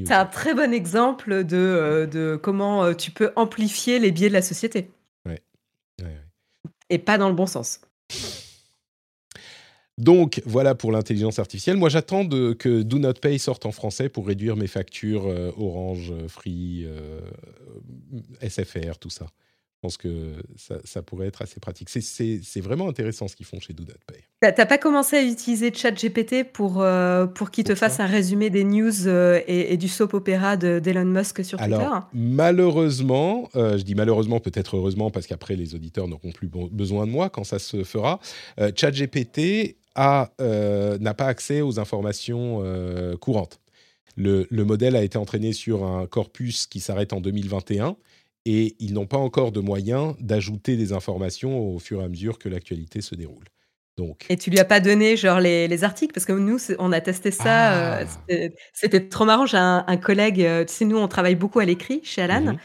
[0.06, 4.28] C'est un très bon exemple de, euh, de comment euh, tu peux amplifier les biais
[4.30, 4.90] de la société.
[5.26, 5.42] Ouais,
[6.02, 6.18] ouais.
[6.90, 7.82] Et pas dans le bon sens.
[9.98, 11.76] Donc voilà pour l'intelligence artificielle.
[11.78, 15.52] Moi j'attends de- que Do Not Pay sorte en français pour réduire mes factures euh,
[15.58, 17.20] Orange, Free, euh,
[18.42, 19.28] SFR, tout ça.
[19.80, 21.88] Je pense que ça, ça pourrait être assez pratique.
[21.90, 24.18] C'est- vraiment intéressant ce qu'ils font chez Do Not Pay.
[24.54, 28.66] T'as pas commencé à utiliser ChatGPT pour, euh, pour qu'il te fasse un résumé des
[28.66, 33.78] news euh, et, et du soap opéra de- d'Elon Musk sur Twitter Alors malheureusement, euh,
[33.78, 37.30] je dis malheureusement, peut-être heureusement, parce qu'après les auditeurs n'auront plus bon- besoin de moi
[37.30, 38.20] quand ça se fera.
[38.76, 40.30] ChatGPT a,
[41.00, 42.62] n'a pas accès aux informations
[43.22, 43.62] courantes.
[44.18, 47.96] Le, le, modèle a été entraîné sur un corpus qui s'arrête en 2021
[48.46, 52.40] et ils n'ont pas encore de moyens d'ajouter des informations au fur et à mesure
[52.40, 53.46] que l'actualité se déroule.
[53.98, 54.26] Donc...
[54.30, 56.14] Et tu lui as pas donné genre les, les articles?
[56.14, 58.34] Parce que nous on a testé ça, euh, ah.
[58.74, 59.46] c'était trop marrant.
[59.46, 62.54] J'ai un, collègue, euh, tu sais nous on travaille beaucoup à l'écrit chez Alan.
[62.54, 62.58] Mhm.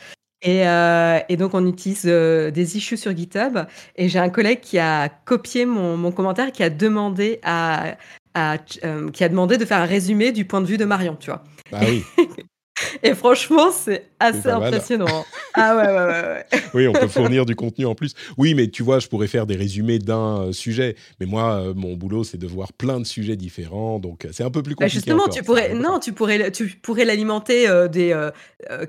[0.46, 3.60] Et, euh, et, donc, on utilise des issues sur GitHub.
[3.96, 7.96] Et j'ai un collègue qui a copié mon, mon commentaire, qui a demandé à,
[8.34, 11.30] à qui a demandé de faire un résumé du point de vue de Marion, tu
[11.30, 11.44] vois.
[11.72, 12.02] Bah oui.
[13.02, 15.24] Et franchement, c'est assez impressionnant.
[15.54, 18.14] ah ouais, ouais, ouais, oui, on peut fournir du contenu en plus.
[18.36, 20.96] Oui, mais tu vois, je pourrais faire des résumés d'un euh, sujet.
[21.20, 24.00] Mais moi, euh, mon boulot, c'est de voir plein de sujets différents.
[24.00, 24.94] Donc, c'est un peu plus bah, compliqué.
[24.94, 28.14] justement, tu pourrais, non, tu pourrais, tu pourrais l'alimenter euh, des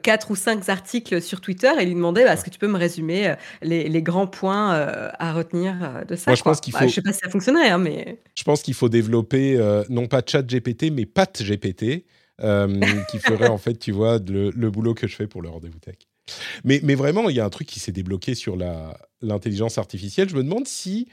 [0.01, 2.77] quatre ou cinq articles sur Twitter et lui demander bah, est-ce que tu peux me
[2.77, 6.88] résumer les, les, grands points à retenir de ça moi, je pense qu'il bah, faut...
[6.88, 8.19] je sais pas si ça fonctionnerait, hein, mais.
[8.36, 9.59] Je pense qu'il faut développer
[9.89, 11.99] non pas ChatGPT, mais PatGPT euh,
[13.09, 15.95] qui ferait en fait, tu vois, le, boulot que je fais pour le rendez-vous tech.
[16.63, 18.57] Mais, mais vraiment, il y a un truc qui s'est débloqué sur
[19.21, 20.29] l'intelligence artificielle.
[20.29, 21.07] Je me demande si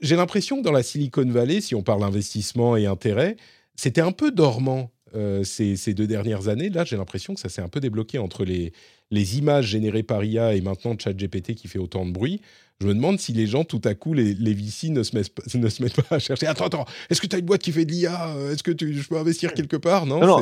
[0.00, 3.36] j'ai l'impression que dans la Silicon Valley, si on parle investissement et intérêt,
[3.74, 6.68] c'était un peu dormant euh, ces, ces, deux dernières années.
[6.68, 8.72] Là, j'ai l'impression que ça s'est un peu débloqué entre les,
[9.10, 12.40] les images générées par IA et maintenant ChatGPT qui fait autant de bruit
[12.80, 15.32] je me demande si les gens, tout à coup, les, les VC ne se, mettent,
[15.54, 16.46] ne se mettent pas à chercher.
[16.46, 18.94] Attends, attends, est-ce que tu as une boîte qui fait de l'IA Est-ce que tu,
[18.94, 20.06] je peux investir quelque part?
[20.06, 20.38] Non, non,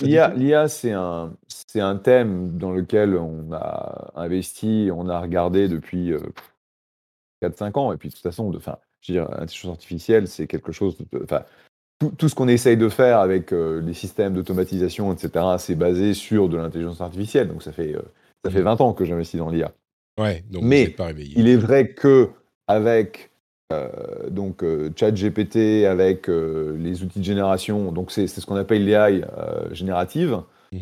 [0.00, 1.32] l'IA, c'est un,
[1.76, 6.12] un thème dans lequel on a investi, on a regardé depuis
[7.42, 7.92] 4-5 euh, ans.
[7.92, 11.22] Et puis, de toute façon, de, je veux dire, l'intelligence artificielle, c'est quelque chose de.
[11.22, 11.44] Enfin,
[11.98, 16.14] tout, tout, ce qu'on essaye de faire avec euh, les systèmes d'automatisation, etc., c'est basé
[16.14, 17.48] sur de l'intelligence artificielle.
[17.48, 18.02] Donc, ça fait, euh,
[18.44, 18.82] ça fait 20 mmh.
[18.82, 19.72] ans que j'investis dans l'IA.
[20.18, 21.34] Ouais, donc Mais pas réveillé.
[21.36, 22.30] il est vrai que
[22.68, 23.30] avec
[23.72, 24.64] euh, donc
[24.96, 30.42] ChatGPT, avec les outils de génération, donc c'est ce qu'on appelle euh, générative.
[30.72, 30.78] Mmh.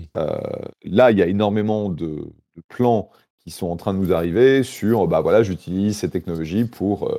[0.84, 3.10] là, il y a énormément de, de, plans
[3.40, 7.10] qui sont en train de nous arriver sur, bah voilà, j'utilise ces technologies pour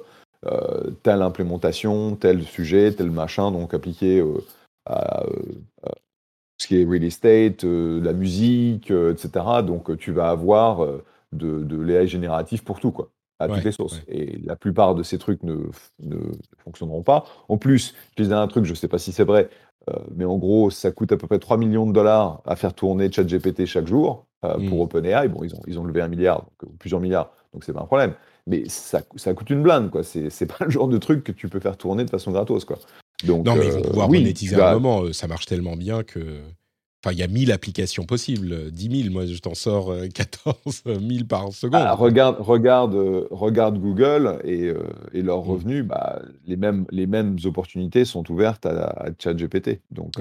[1.03, 4.23] telle implémentation, tel sujet, tel machin, donc appliqué
[4.85, 5.23] à,
[6.57, 9.29] ce qui est real estate, la musique, etc.
[9.65, 10.85] Donc tu vas avoir
[11.31, 14.01] de, de l'AI génératif pour tout, quoi, à toutes les sources.
[14.07, 15.55] Et la plupart de ces trucs ne,
[15.99, 16.17] ne,
[16.63, 17.25] fonctionneront pas.
[17.49, 19.49] En plus, je disais un truc, je ne sais pas si c'est vrai,
[19.89, 22.73] euh, mais en gros, ça coûte à peu près 3 millions de dollars à faire
[22.73, 24.81] tourner ChatGPT chaque jour euh, pour mmh.
[24.81, 25.27] OpenAI.
[25.27, 27.81] Bon, ils ont, ils ont levé un milliard, donc, euh, plusieurs milliards, donc c'est pas
[27.81, 28.13] un problème.
[28.47, 30.03] Mais ça, ça coûte une blinde, quoi.
[30.03, 32.77] C'est pas le genre de truc que tu peux faire tourner de façon gratos, quoi.
[33.23, 35.13] Donc, non, mais ils vont pouvoir monétiser à un moment.
[35.13, 36.41] Ça marche tellement bien que.
[37.03, 39.13] Enfin, il y a 1000 applications possibles, 10 000.
[39.13, 40.55] Moi, je t'en sors 14
[40.87, 41.79] euh, 000 par seconde.
[41.83, 44.79] Ah, regarde, regarde, euh, regarde Google et, euh,
[45.13, 45.49] et leurs mmh.
[45.49, 45.85] revenus.
[45.85, 49.81] Bah, les, mêmes, les mêmes opportunités sont ouvertes à, ChatGPT.
[49.91, 50.13] Donc,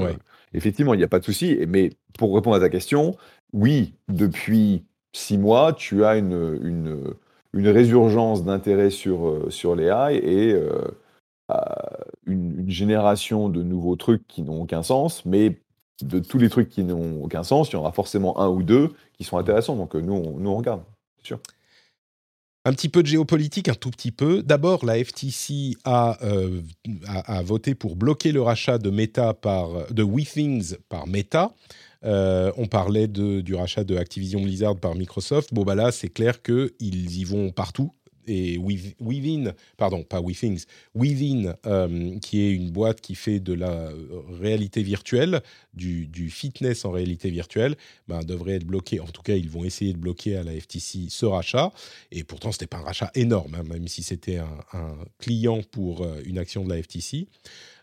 [0.53, 1.59] effectivement, il n'y a pas de souci.
[1.67, 3.17] Mais pour répondre à ta question,
[3.55, 7.15] oui, depuis six mois, tu as une, une,
[7.55, 10.61] une résurgence d'intérêt sur, sur les AI et
[12.27, 15.59] une, une, génération de nouveaux trucs qui n'ont aucun sens, mais
[16.03, 18.63] de tous les trucs qui n'ont aucun sens, il y en aura forcément un ou
[18.63, 19.77] deux qui sont intéressants.
[19.77, 20.83] Donc euh, nous, on, nous, on regarde,
[21.23, 21.39] sûr.
[22.67, 24.43] Un petit peu de géopolitique, un tout petit peu.
[24.43, 26.61] D'abord, la FTC euh,
[27.07, 31.53] a, a, voté pour bloquer le rachat de Meta par de WeThings par Meta.
[32.05, 35.53] Euh, on parlait de, du rachat de Activision Blizzard par Microsoft.
[35.55, 36.73] Bon, bah là, c'est clair qu'ils
[37.19, 37.93] y vont partout
[38.27, 40.65] et Within, pardon, pas Withings,
[40.95, 45.43] Within, euh, qui est une boîte qui fait de la euh, réalité virtuelle,
[45.75, 47.77] du, fitness en réalité virtuelle,
[48.09, 49.01] ben, devrait être bloqué.
[49.01, 51.73] En tout cas, ils vont essayer de bloquer à la FTC ce rachat.
[52.11, 56.03] Et pourtant, ce n'était pas un rachat énorme, hein, même si c'était un, client pour
[56.03, 57.27] euh, une action de la FTC.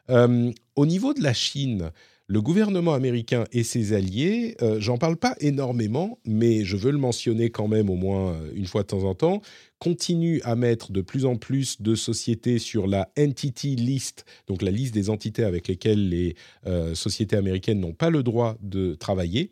[0.09, 1.91] au niveau de la Chine,
[2.27, 7.49] le gouvernement américain et ses alliés, j'en parle pas énormément, mais je veux le mentionner
[7.49, 9.41] quand même au moins une fois de temps en temps,
[9.81, 14.69] continue à mettre de plus en plus de sociétés sur la Entity List, donc la
[14.69, 16.35] liste des entités avec lesquelles les
[16.67, 19.49] euh, sociétés américaines n'ont pas le droit de travailler.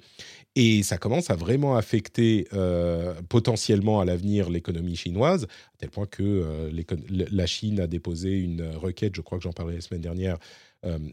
[0.55, 6.05] Et ça commence à vraiment affecter euh, potentiellement à l'avenir l'économie chinoise, à tel point
[6.05, 6.71] que euh,
[7.09, 10.37] la Chine a déposé une requête, je crois que j'en parlais la semaine dernière,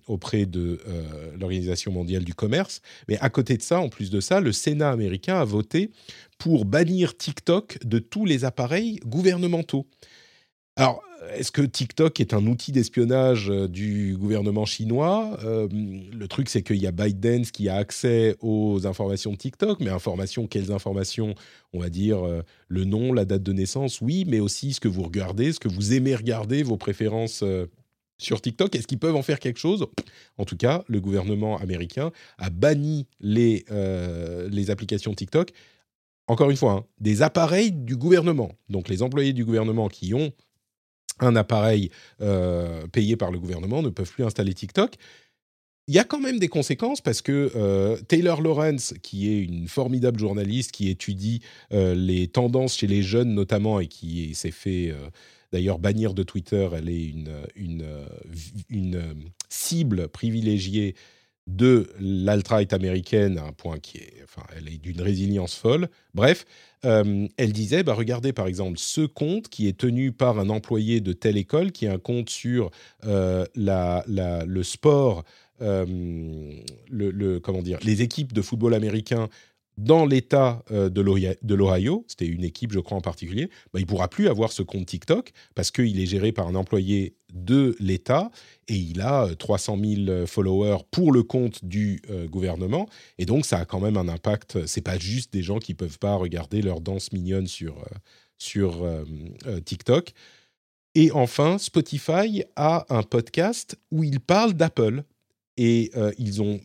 [0.06, 0.78] auprès de
[1.38, 2.80] l'Organisation mondiale du commerce.
[3.08, 5.90] Mais à côté de ça, en plus de ça, le Sénat américain a voté
[6.38, 9.86] pour bannir TikTok de tous les appareils gouvernementaux.
[10.76, 11.02] Alors,
[11.34, 15.38] est-ce que TikTok est un outil d'espionnage euh, du gouvernement chinois?
[15.44, 19.80] Euh, Le truc, c'est qu'il y a ByteDance qui a accès aux informations de TikTok,
[19.80, 21.34] mais informations, quelles informations?
[21.72, 24.88] On va dire euh, le nom, la date de naissance, oui, mais aussi ce que
[24.88, 27.42] vous regardez, ce que vous aimez regarder, vos préférences
[28.18, 28.74] sur TikTok.
[28.74, 29.86] Est-ce qu'ils peuvent en faire quelque chose?
[30.38, 35.52] En tout cas, le gouvernement américain a banni les, euh, les applications TikTok.
[36.28, 38.52] Encore une fois, hein, des appareils du gouvernement.
[38.68, 40.32] Donc les employés du gouvernement qui ont
[41.20, 41.90] un appareil
[42.20, 44.94] euh, payé par le gouvernement ne peuvent plus installer TikTok.
[45.88, 49.68] Il y a quand même des conséquences parce que euh, Taylor Lawrence, qui est une
[49.68, 54.92] formidable journaliste qui étudie les tendances chez les jeunes notamment et qui s'est fait
[55.52, 56.68] d'ailleurs bannir de Twitter.
[56.72, 57.86] Elle est une, une,
[58.68, 59.14] une
[59.48, 60.94] cible privilégiée
[61.46, 65.88] de l'alt-right américaine, un point qui est, enfin, elle est d'une résilience folle.
[66.12, 66.44] Bref,
[66.84, 71.00] euh, elle disait, bah, regardez par exemple ce compte qui est tenu par un employé
[71.00, 72.70] de telle école, qui est un compte sur
[73.04, 75.24] euh, la, le sport,
[75.62, 75.86] euh,
[76.90, 79.28] le, comment dire, les équipes de football américain
[79.76, 83.86] dans l'État euh, de l'Ohio, c'était une équipe, je crois en particulier, bah, il ne
[83.86, 88.30] pourra plus avoir ce compte TikTok parce qu'il est géré par un employé de l'État
[88.68, 92.00] et il a 300 euh, 000 euh, followers pour le compte du
[92.30, 92.88] gouvernement.
[93.18, 94.66] Et donc, ça a quand même un impact.
[94.66, 97.84] C'est pas juste des gens qui peuvent pas regarder leur danse mignonne sur,
[98.38, 98.86] sur
[99.64, 100.12] TikTok.
[100.94, 105.04] Et enfin, Spotify a un podcast où ils parlent d'Apple
[105.56, 106.60] et ils ont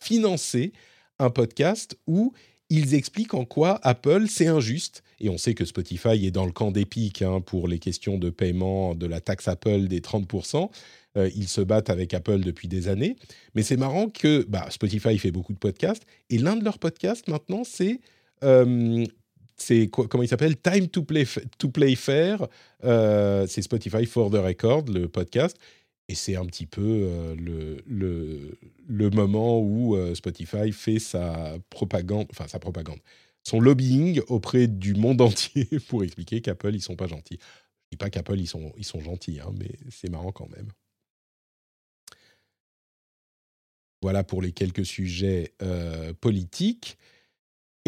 [0.00, 0.72] financé
[1.18, 2.32] un podcast où
[2.68, 5.02] ils expliquent en quoi Apple, c'est injuste.
[5.20, 8.30] Et on sait que Spotify est dans le camp d'Epic hein, pour les questions de
[8.30, 10.70] paiement de la taxe Apple des 30%.
[11.16, 13.16] Euh, ils se battent avec Apple depuis des années.
[13.54, 16.02] Mais c'est marrant que bah, Spotify fait beaucoup de podcasts.
[16.28, 18.00] Et l'un de leurs podcasts maintenant, c'est...
[18.44, 19.04] Euh,
[19.90, 20.56] comment il s'appelle?
[20.58, 21.24] Time to Play,
[21.56, 22.46] to play Fair.
[22.84, 25.56] Euh, c'est Spotify for the Record, le podcast.
[26.08, 32.26] Et c'est un petit peu euh, le, le, moment où euh, Spotify fait sa propagande,
[32.30, 33.00] enfin sa propagande,
[33.42, 37.38] son lobbying auprès du monde entier pour expliquer qu'Apple, ils sont pas gentils.
[37.40, 40.68] Je dis pas qu'Apple, ils sont, ils sont gentils, hein, mais c'est marrant quand même.
[44.02, 46.98] Voilà pour les quelques sujets euh, politiques.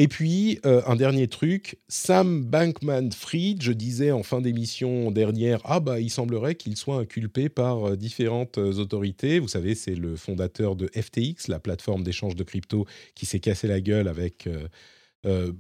[0.01, 5.81] Et puis, euh, un dernier truc, Sam Bankman-Fried, je disais en fin d'émission dernière, ah
[5.81, 9.41] bah il semblerait qu'il soit inculpé par euh, différentes euh, autorités.
[9.41, 12.87] Vous savez, c'est le fondateur de FTX, la plateforme d'échange de crypto
[13.17, 14.49] qui s'est cassé la gueule avec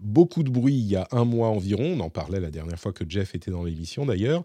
[0.00, 1.96] beaucoup de bruit il y a un mois environ.
[1.96, 4.44] On en parlait la dernière fois que Jeff était dans l'émission d'ailleurs.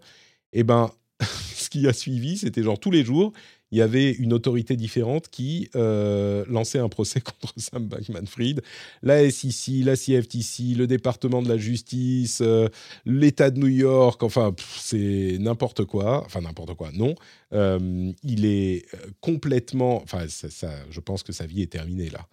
[0.52, 0.90] Eh ben,
[1.54, 3.32] ce qui a suivi, c'était genre tous les jours,
[3.74, 8.62] il y avait une autorité différente qui euh, lançait un procès contre Sam Bankman-Fried.
[9.02, 12.68] La SEC, la CFTC, le département de la justice, euh,
[13.04, 16.22] l'État de New York, enfin, c'est n'importe quoi.
[16.24, 17.16] Enfin, n'importe quoi, non.
[17.54, 18.86] Euh, il est
[19.20, 20.02] complètement.
[20.02, 22.26] Enfin, ça, je pense que sa vie est terminée là.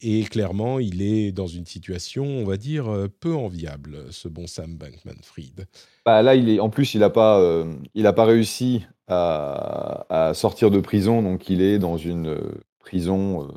[0.00, 4.76] et clairement, il est dans une situation, on va dire, peu enviable, ce bon Sam
[4.76, 5.66] Bankman-Fried.
[6.04, 7.64] Bah là, il est, en plus, il n'a pas,
[7.94, 11.22] il pas réussi à, sortir de prison.
[11.22, 13.52] Donc, il est dans une euh, prison euh,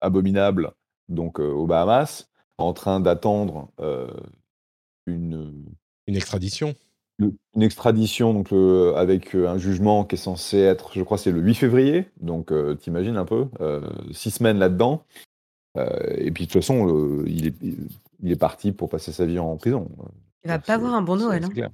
[0.00, 0.72] abominable,
[1.08, 2.28] donc euh, aux Bahamas,
[2.58, 3.70] en train d'attendre
[5.06, 5.64] une,
[6.06, 6.74] une extradition.
[7.20, 8.52] Une extradition donc
[8.96, 12.06] avec un jugement qui est censé être, je crois, c'est le 8 février.
[12.20, 13.46] Donc, t'imagines un peu,
[14.12, 15.04] six semaines là-dedans.
[15.76, 17.54] et puis, de toute façon, il, est,
[18.22, 19.88] il est parti pour passer sa vie en prison.
[20.44, 21.44] Il va pas avoir un bon Noël.
[21.44, 21.68] Hein.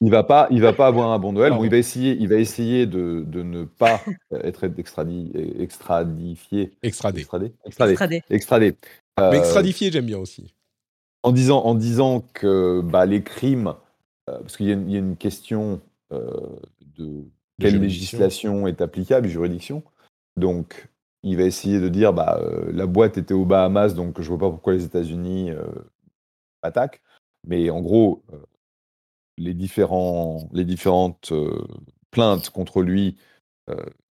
[0.00, 1.52] Il va pas, il va pas avoir un bon Noël.
[1.52, 4.02] Bon, il va essayer, il va essayer de, de ne pas
[4.42, 6.72] être extradi, extradifié.
[6.82, 7.20] Extradé.
[7.20, 7.52] Extradé.
[7.64, 8.22] Extradé.
[8.28, 8.76] extradé.
[9.18, 10.52] Euh, Mais extradifié, j'aime bien aussi.
[11.22, 13.72] En disant, en disant que bah, les crimes, euh,
[14.26, 15.80] parce qu'il y, y, a une question
[16.12, 16.56] euh,
[16.96, 17.24] de
[17.60, 19.82] quelle législation est applicable, juridiction.
[20.36, 20.88] Donc,
[21.22, 22.40] il va essayer de dire, bah,
[22.72, 25.50] la boîte était aux Bahamas, donc je vois pas pourquoi les États-Unis
[26.62, 27.00] attaquent.
[27.46, 28.22] Mais en gros,
[29.38, 31.32] les, différents, les différentes
[32.10, 33.16] plaintes contre lui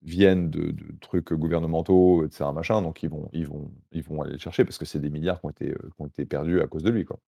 [0.01, 2.45] viennent de, trucs gouvernementaux, etc.
[2.53, 5.09] Machin, donc ils vont, ils, vont, ils vont aller le chercher parce que c'est des
[5.09, 7.05] milliards qui ont, été, qui ont été perdus à cause de lui.
[7.05, 7.19] Quoi.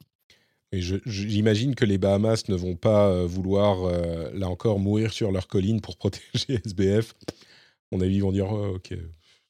[0.72, 3.89] Et j'imagine que les Bahamas ne vont pas vouloir,
[4.34, 7.13] là encore, mourir sur leur colline pour protéger SBF.
[7.91, 8.93] On a vu, ils vont dire oh, ok.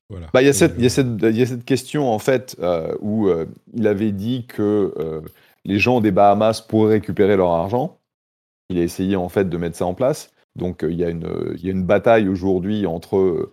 [0.09, 0.29] Voilà.
[0.33, 2.57] Bah, il, y a cette, y a cette, y a cette question, en fait,
[2.99, 3.27] où
[3.73, 5.23] il avait dit que
[5.63, 7.97] les gens des Bahamas pourraient récupérer leur argent
[8.69, 10.31] il a essayé en fait de mettre ça en place.
[10.55, 13.51] Donc il y, a une, y a une bataille aujourd'hui entre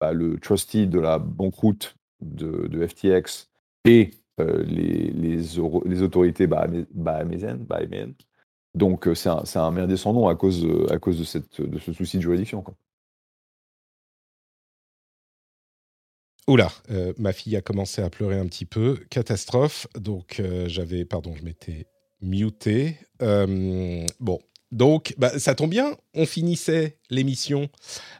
[0.00, 3.48] bah, le trustee de la banqueroute de, de FTX
[3.84, 8.14] et les, les, autorités bahaméennes.
[8.74, 12.62] Donc c'est un, un sans nom à cause, à cause de, ce souci de juridiction.
[12.62, 12.74] Quoi.
[16.48, 16.68] Oula,
[17.18, 18.98] ma fille a commencé à pleurer un petit peu.
[19.10, 19.86] Catastrophe.
[19.96, 21.86] Donc j'avais, pardon, je m'étais
[22.24, 22.98] muté.
[23.22, 24.40] Euh, bon,
[24.72, 27.68] donc, bah, ça tombe bien, on finissait l'émission.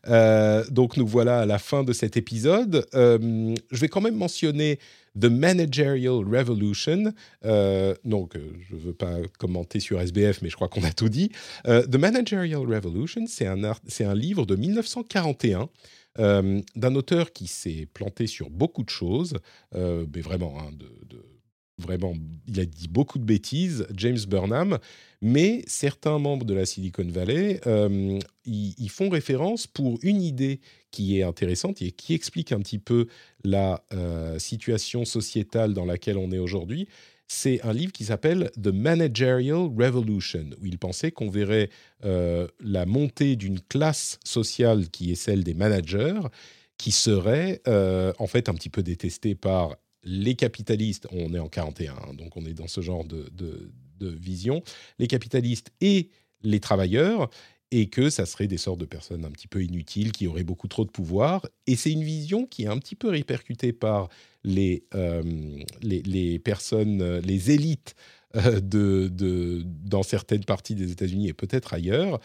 [0.07, 2.87] Euh, donc, nous voilà à la fin de cet épisode.
[2.95, 4.79] Euh, je vais quand même mentionner
[5.19, 7.13] The Managerial Revolution.
[7.45, 11.09] Euh, donc, je ne veux pas commenter sur SBF, mais je crois qu'on a tout
[11.09, 11.31] dit.
[11.65, 15.69] The Managerial Revolution, c'est un, un livre de 1941.
[16.17, 19.35] d'un auteur qui s'est planté sur beaucoup de choses,
[19.73, 21.25] mais vraiment, hein, de,
[21.79, 22.15] vraiment,
[22.47, 24.79] il a dit beaucoup de bêtises, James Burnham,
[25.21, 28.19] mais certains membres de la Silicon Valley euh,
[28.89, 30.61] font référence pour une idée
[30.91, 33.07] qui est intéressante et qui explique un petit peu
[33.43, 36.87] la euh, situation sociétale dans laquelle on est aujourd'hui.
[37.27, 41.71] C'est un livre qui s'appelle The Managerial Revolution, où il pensait qu'on verrait
[42.05, 46.21] euh, la montée d'une classe sociale qui est celle des managers,
[46.77, 51.93] qui serait en fait un petit peu détestée par les capitalistes, on est en 41,
[51.93, 53.31] hein, donc on est dans ce genre de,
[54.01, 54.63] vision,
[54.99, 56.11] les capitalistes et
[56.43, 57.31] les travailleurs,
[57.71, 60.69] et que ça serait des sortes de personnes un petit peu inutiles qui auraient beaucoup
[60.69, 61.47] trop de pouvoir.
[61.67, 64.11] Et c'est une vision qui est un petit peu répercutée par
[64.45, 65.23] les, euh,
[65.83, 67.95] les, personnes, les élites
[68.37, 72.21] euh, de, dans certaines parties des États-Unis et peut-être ailleurs,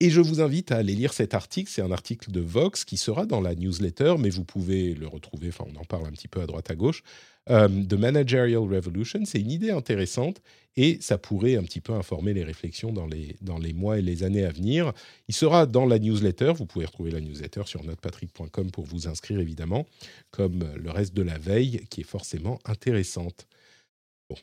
[0.00, 1.70] et je vous invite à aller lire cet article.
[1.70, 5.48] C'est un article de Vox qui sera dans la newsletter, mais vous pouvez le retrouver,
[5.48, 7.02] enfin on en parle un petit peu à droite à gauche.
[7.50, 10.40] Euh, The Managerial Revolution, c'est une idée intéressante
[10.76, 14.02] et ça pourrait un petit peu informer les réflexions dans les, dans les mois et
[14.02, 14.92] les années à venir.
[15.28, 16.52] Il sera dans la newsletter.
[16.54, 19.86] Vous pouvez retrouver la newsletter sur notrepatrick.com pour vous inscrire évidemment,
[20.30, 23.46] comme le reste de la veille qui est forcément intéressante.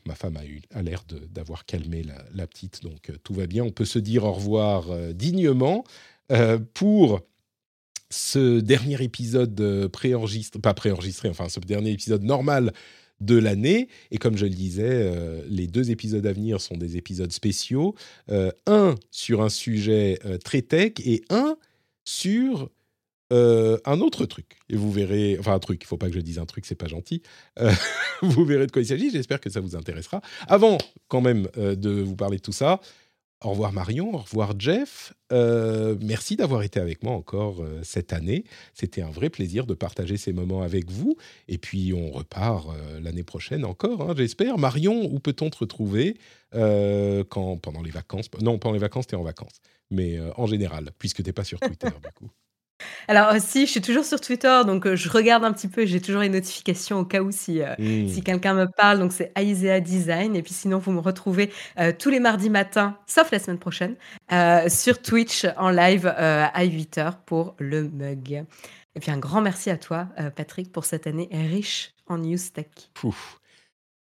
[0.05, 3.63] Ma femme a eu l'air d'avoir calmé la, petite, donc euh, tout va bien.
[3.63, 5.83] On peut se dire au revoir euh, dignement
[6.31, 7.21] euh, pour
[8.09, 12.73] ce dernier épisode préenregistré, enfin ce dernier épisode normal
[13.19, 13.89] de l'année.
[14.11, 15.11] Et comme je le disais,
[15.49, 17.95] les deux épisodes à venir sont des épisodes spéciaux.
[18.65, 21.57] un sur un sujet très tech et un
[22.05, 22.69] sur
[23.33, 26.21] euh, un autre truc, et vous verrez, enfin un truc, il faut pas que je
[26.21, 27.21] dise un truc, c'est pas gentil,
[27.59, 27.73] euh,
[28.21, 30.21] vous verrez de quoi il s'agit, j'espère que ça vous intéressera.
[30.47, 30.77] Avant
[31.09, 32.79] quand même euh, de vous parler de tout ça,
[33.43, 39.03] au revoir Marion, au revoir Jeff, merci d'avoir été avec moi encore cette année, c'était
[39.03, 41.17] un vrai plaisir de partager ces moments avec vous,
[41.47, 42.69] et puis on repart
[42.99, 44.57] l'année prochaine encore, hein, j'espère.
[44.57, 46.17] Marion, où peut-on te retrouver
[46.51, 48.27] quand, pendant les vacances?
[48.41, 49.61] Non, pendant les vacances, tu es en vacances,
[49.91, 52.31] mais en général, puisque tu n'es pas sur Twitter du coup.
[53.07, 55.85] Alors, euh, si, je suis toujours sur Twitter, donc euh, je regarde un petit peu,
[55.85, 58.09] j'ai toujours les notifications au cas où si, euh, mmh.
[58.09, 60.35] si quelqu'un me parle, donc c'est Aisea Design.
[60.35, 61.51] Et puis sinon, vous me retrouvez
[61.99, 63.95] tous les mardis matins, sauf la semaine prochaine,
[64.67, 68.45] sur Twitch en live à 8h pour le mug.
[68.95, 72.67] Et puis un grand merci à toi, Patrick, pour cette année riche en news tech.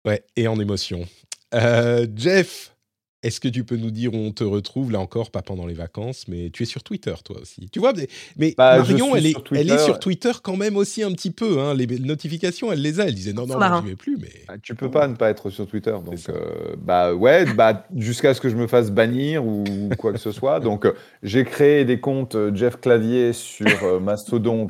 [0.05, 1.07] Ouais, et en émotion.
[1.53, 2.75] Jeff,
[3.23, 5.75] est-ce que tu peux nous dire où on te retrouve Là encore, pas pendant les
[5.75, 7.69] vacances, mais tu es sur Twitter, toi aussi.
[7.71, 7.93] Tu vois,
[8.37, 11.33] mais, bah, Marion, elle est, sur elle est sur Twitter quand même aussi un petit
[11.33, 11.59] peu.
[11.59, 11.75] Hein.
[11.75, 13.09] Les notifications, elle les a.
[13.09, 14.19] Elle disait non, non, je n'y vais plus.
[14.19, 15.97] Mais ah, tu peux pas ne pas être sur Twitter.
[16.05, 19.65] Donc, euh, bah ouais, bah, jusqu'à ce que je me fasse bannir ou
[19.99, 20.61] quoi que ce soit.
[20.69, 20.93] Donc, euh,
[21.25, 24.69] j'ai créé des comptes euh, Jeff Clavier sur Mastodon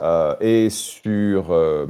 [0.40, 1.88] et sur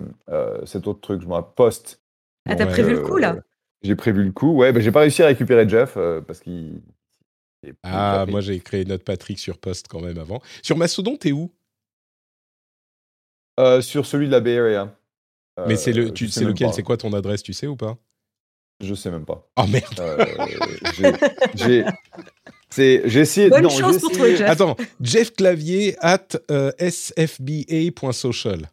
[0.67, 2.03] cet autre truc, je m'en poste.
[2.49, 3.37] Ah, t'as prévu le coup là?
[3.87, 4.53] J'ai prévu le coup.
[4.53, 6.83] Ouais, mais j'ai pas réussi à récupérer Jeff euh, parce qu'il.
[7.83, 10.41] Ah, moi j'ai créé notre Patrick sur Post quand même avant.
[10.63, 11.51] Sur Mastodon, t'es où?
[13.59, 14.95] Euh, Sur celui de la Bay Area.
[15.67, 16.73] mais c'est le, euh, tu sais lequel?
[16.73, 17.97] C'est quoi ton adresse Tu sais ou pas?
[18.85, 19.49] Je sais même pas.
[19.57, 19.99] Oh merde
[21.55, 21.83] J'ai.
[23.09, 23.49] J'ai essayé.
[23.49, 24.51] Bonne chance pour toi, Jeff.
[24.51, 26.37] Attends, Jeff Clavier at
[26.91, 28.69] sfba.social.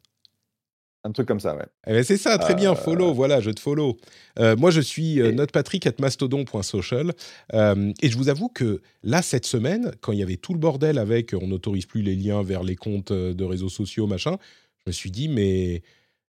[1.05, 1.65] Un truc comme ça, ouais.
[1.85, 3.97] Eh ben, c'est ça, très bien, euh, follow, voilà, je te follow.
[4.39, 7.11] Euh, moi, je suis euh, notrepatrick at mastodon.social.
[7.53, 10.97] et je vous avoue que là, cette semaine, quand il y avait tout le bordel
[10.97, 14.37] avec on n'autorise plus les liens vers les comptes de réseaux sociaux, machin,
[14.77, 15.81] je me suis dit, mais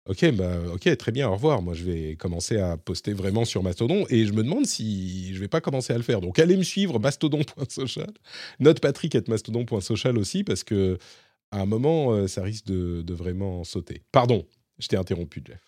[0.09, 1.63] ok, bah, ok, très bien, au revoir.
[1.63, 5.41] Moi, je vais commencer à poster vraiment sur Mastodon et je me demande si je
[5.41, 6.21] vais pas commencer à le faire.
[6.21, 8.13] Donc, allez me suivre, mastodon.social,
[8.61, 10.97] notrepatrick at mastodon.social aussi, parce que
[11.51, 14.03] à un moment, ça risque de, de vraiment sauter.
[14.13, 14.47] Pardon,
[14.81, 15.61] je t'ai interrompu, Jeff.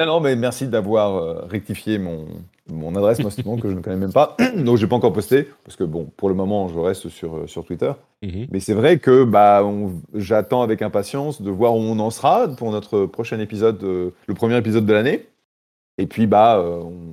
[0.00, 2.26] Non, non, mais merci d'avoir euh, rectifié mon,
[2.68, 4.36] mon adresse Mastodon que je ne connais même pas.
[4.56, 7.36] Donc, je n'ai pas encore posté, parce que bon, pour le moment, je reste sur,
[7.36, 7.92] euh, sur Twitter.
[8.22, 8.48] Mhm.
[8.50, 9.62] Mais c'est vrai que bah,
[10.14, 14.34] j'attends avec impatience de voir où on en sera pour notre prochain épisode, euh, le
[14.34, 15.28] premier épisode de l'année.
[15.96, 16.60] Et puis, bah,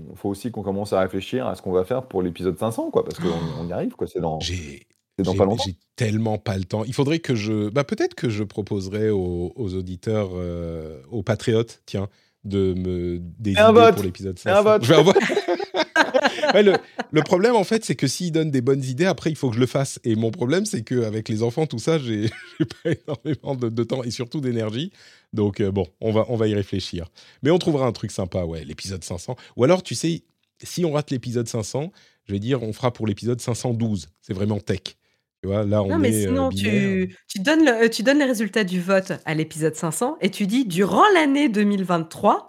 [0.09, 2.89] il faut aussi qu'on commence à réfléchir à ce qu'on va faire pour l'épisode 500,
[2.89, 3.27] quoi, parce qu'on
[3.59, 4.07] on y arrive, quoi.
[4.07, 4.39] C'est dans.
[4.39, 4.87] J'ai
[5.19, 6.83] j'ai tellement pas le temps.
[6.85, 7.69] Il faudrait que je.
[7.69, 12.09] Bah, peut-être que je proposerai aux, auditeurs, euh, aux patriotes, tiens,
[12.43, 14.57] de me des idées pour l'épisode 500.
[14.57, 14.83] Un vote.
[14.83, 16.73] Je vais le,
[17.11, 19.55] le, problème, en fait, c'est que s'il donne des bonnes idées, après, il faut que
[19.55, 19.99] je le fasse.
[20.03, 22.29] Et mon problème, c'est qu'avec les enfants, tout ça, j'ai
[22.83, 24.91] pas énormément de, temps et surtout d'énergie.
[25.33, 27.07] Donc, euh, bon, on va, on va y réfléchir.
[27.43, 29.35] Mais on trouvera un truc sympa, ouais, l'épisode 500.
[29.55, 30.23] Ou alors, tu sais,
[30.63, 31.91] si on rate l'épisode 500,
[32.25, 34.07] je vais dire, on fera pour l'épisode 512.
[34.21, 34.81] C'est vraiment tech.
[35.41, 38.63] Tu vois, là, on non, mais sinon, tu, tu, donnes le, tu donnes les résultats
[38.63, 42.47] du vote à l'épisode 500 et tu dis, durant l'année 2023,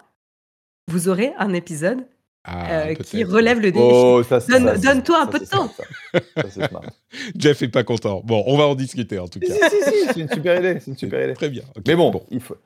[0.89, 2.05] vous aurez un épisode
[2.45, 3.83] ah, euh, qui relève le défi.
[3.83, 5.73] Oh, donne-toi un peu de temps.
[7.37, 8.21] Jeff est pas content.
[8.23, 9.47] Bon, on va en discuter en tout cas.
[9.47, 10.79] si, si, si, c'est une super idée.
[10.79, 11.33] C'est une super idée.
[11.33, 11.63] Très bien.
[11.87, 12.25] Mais bon, bon.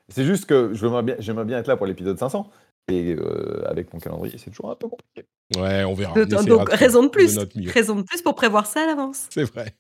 [0.09, 2.49] c'est juste que j'aimerais bien, être là pour l'épisode 500.
[2.89, 5.25] Et euh, avec mon calendrier, c'est toujours un peu compliqué.
[5.57, 6.25] Ouais, on verra.
[6.25, 7.37] donc, raison de plus.
[7.67, 9.27] raison de plus pour prévoir ça à l'avance.
[9.29, 9.75] C'est vrai.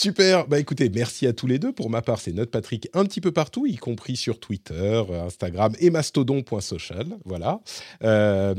[0.00, 0.46] Super.
[0.46, 1.72] Bah écoutez, merci à tous les deux.
[1.72, 5.74] Pour ma part, c'est Note Patrick un petit peu partout, y compris sur Twitter, Instagram
[5.80, 7.18] et mastodon.social.
[7.24, 7.60] Voilà.
[8.04, 8.54] Euh,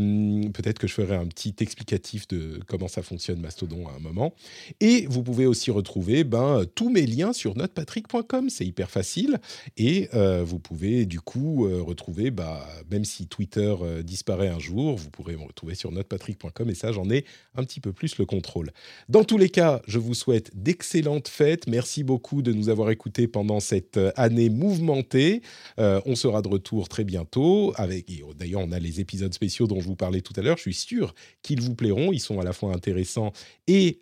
[0.52, 4.34] peut-être que je ferai un petit explicatif de comment ça fonctionne Mastodon à un moment.
[4.82, 8.50] Et vous pouvez aussi retrouver ben, tous mes liens sur notepatrick.com.
[8.50, 9.40] C'est hyper facile.
[9.78, 14.98] Et euh, vous pouvez du coup euh, retrouver, bah, même si Twitter disparaît un jour,
[14.98, 16.70] vous pourrez me retrouver sur notepatrick.com.
[16.70, 17.24] Et ça, j'en ai
[17.56, 18.74] un petit peu plus le contrôle.
[19.08, 21.29] Dans tous les cas, je vous souhaite d'excellentes
[21.68, 25.42] Merci beaucoup de nous avoir écoutés pendant cette euh, année mouvementée.
[25.80, 27.74] Euh, on sera de retour très bientôt.
[27.78, 30.58] Oh, d'ailleurs, on a les épisodes spéciaux dont je vous parlais tout à l'heure.
[30.58, 32.12] Je suis sûr qu'ils vous plairont.
[32.12, 33.32] Ils sont à la fois intéressants
[33.68, 34.02] et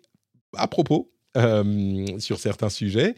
[0.56, 3.14] à propos euh, sur certains sujets.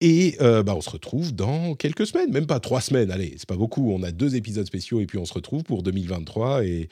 [0.00, 3.10] Et bah, on se retrouve dans quelques semaines, même pas trois semaines.
[3.10, 3.90] Allez, c'est pas beaucoup.
[3.92, 6.88] On a deux épisodes spéciaux et puis on se retrouve pour 2023 et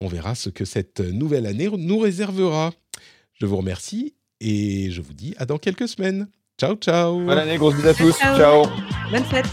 [0.00, 2.72] on verra ce que cette nouvelle année nous réservera.
[3.34, 4.14] Je vous remercie
[4.44, 6.28] et je vous dis à dans quelques semaines.
[6.60, 7.18] Ciao, ciao.
[7.18, 8.16] Bonne année, grosse bisous à tous.
[8.18, 8.66] ciao.
[9.10, 9.46] Bonne fête.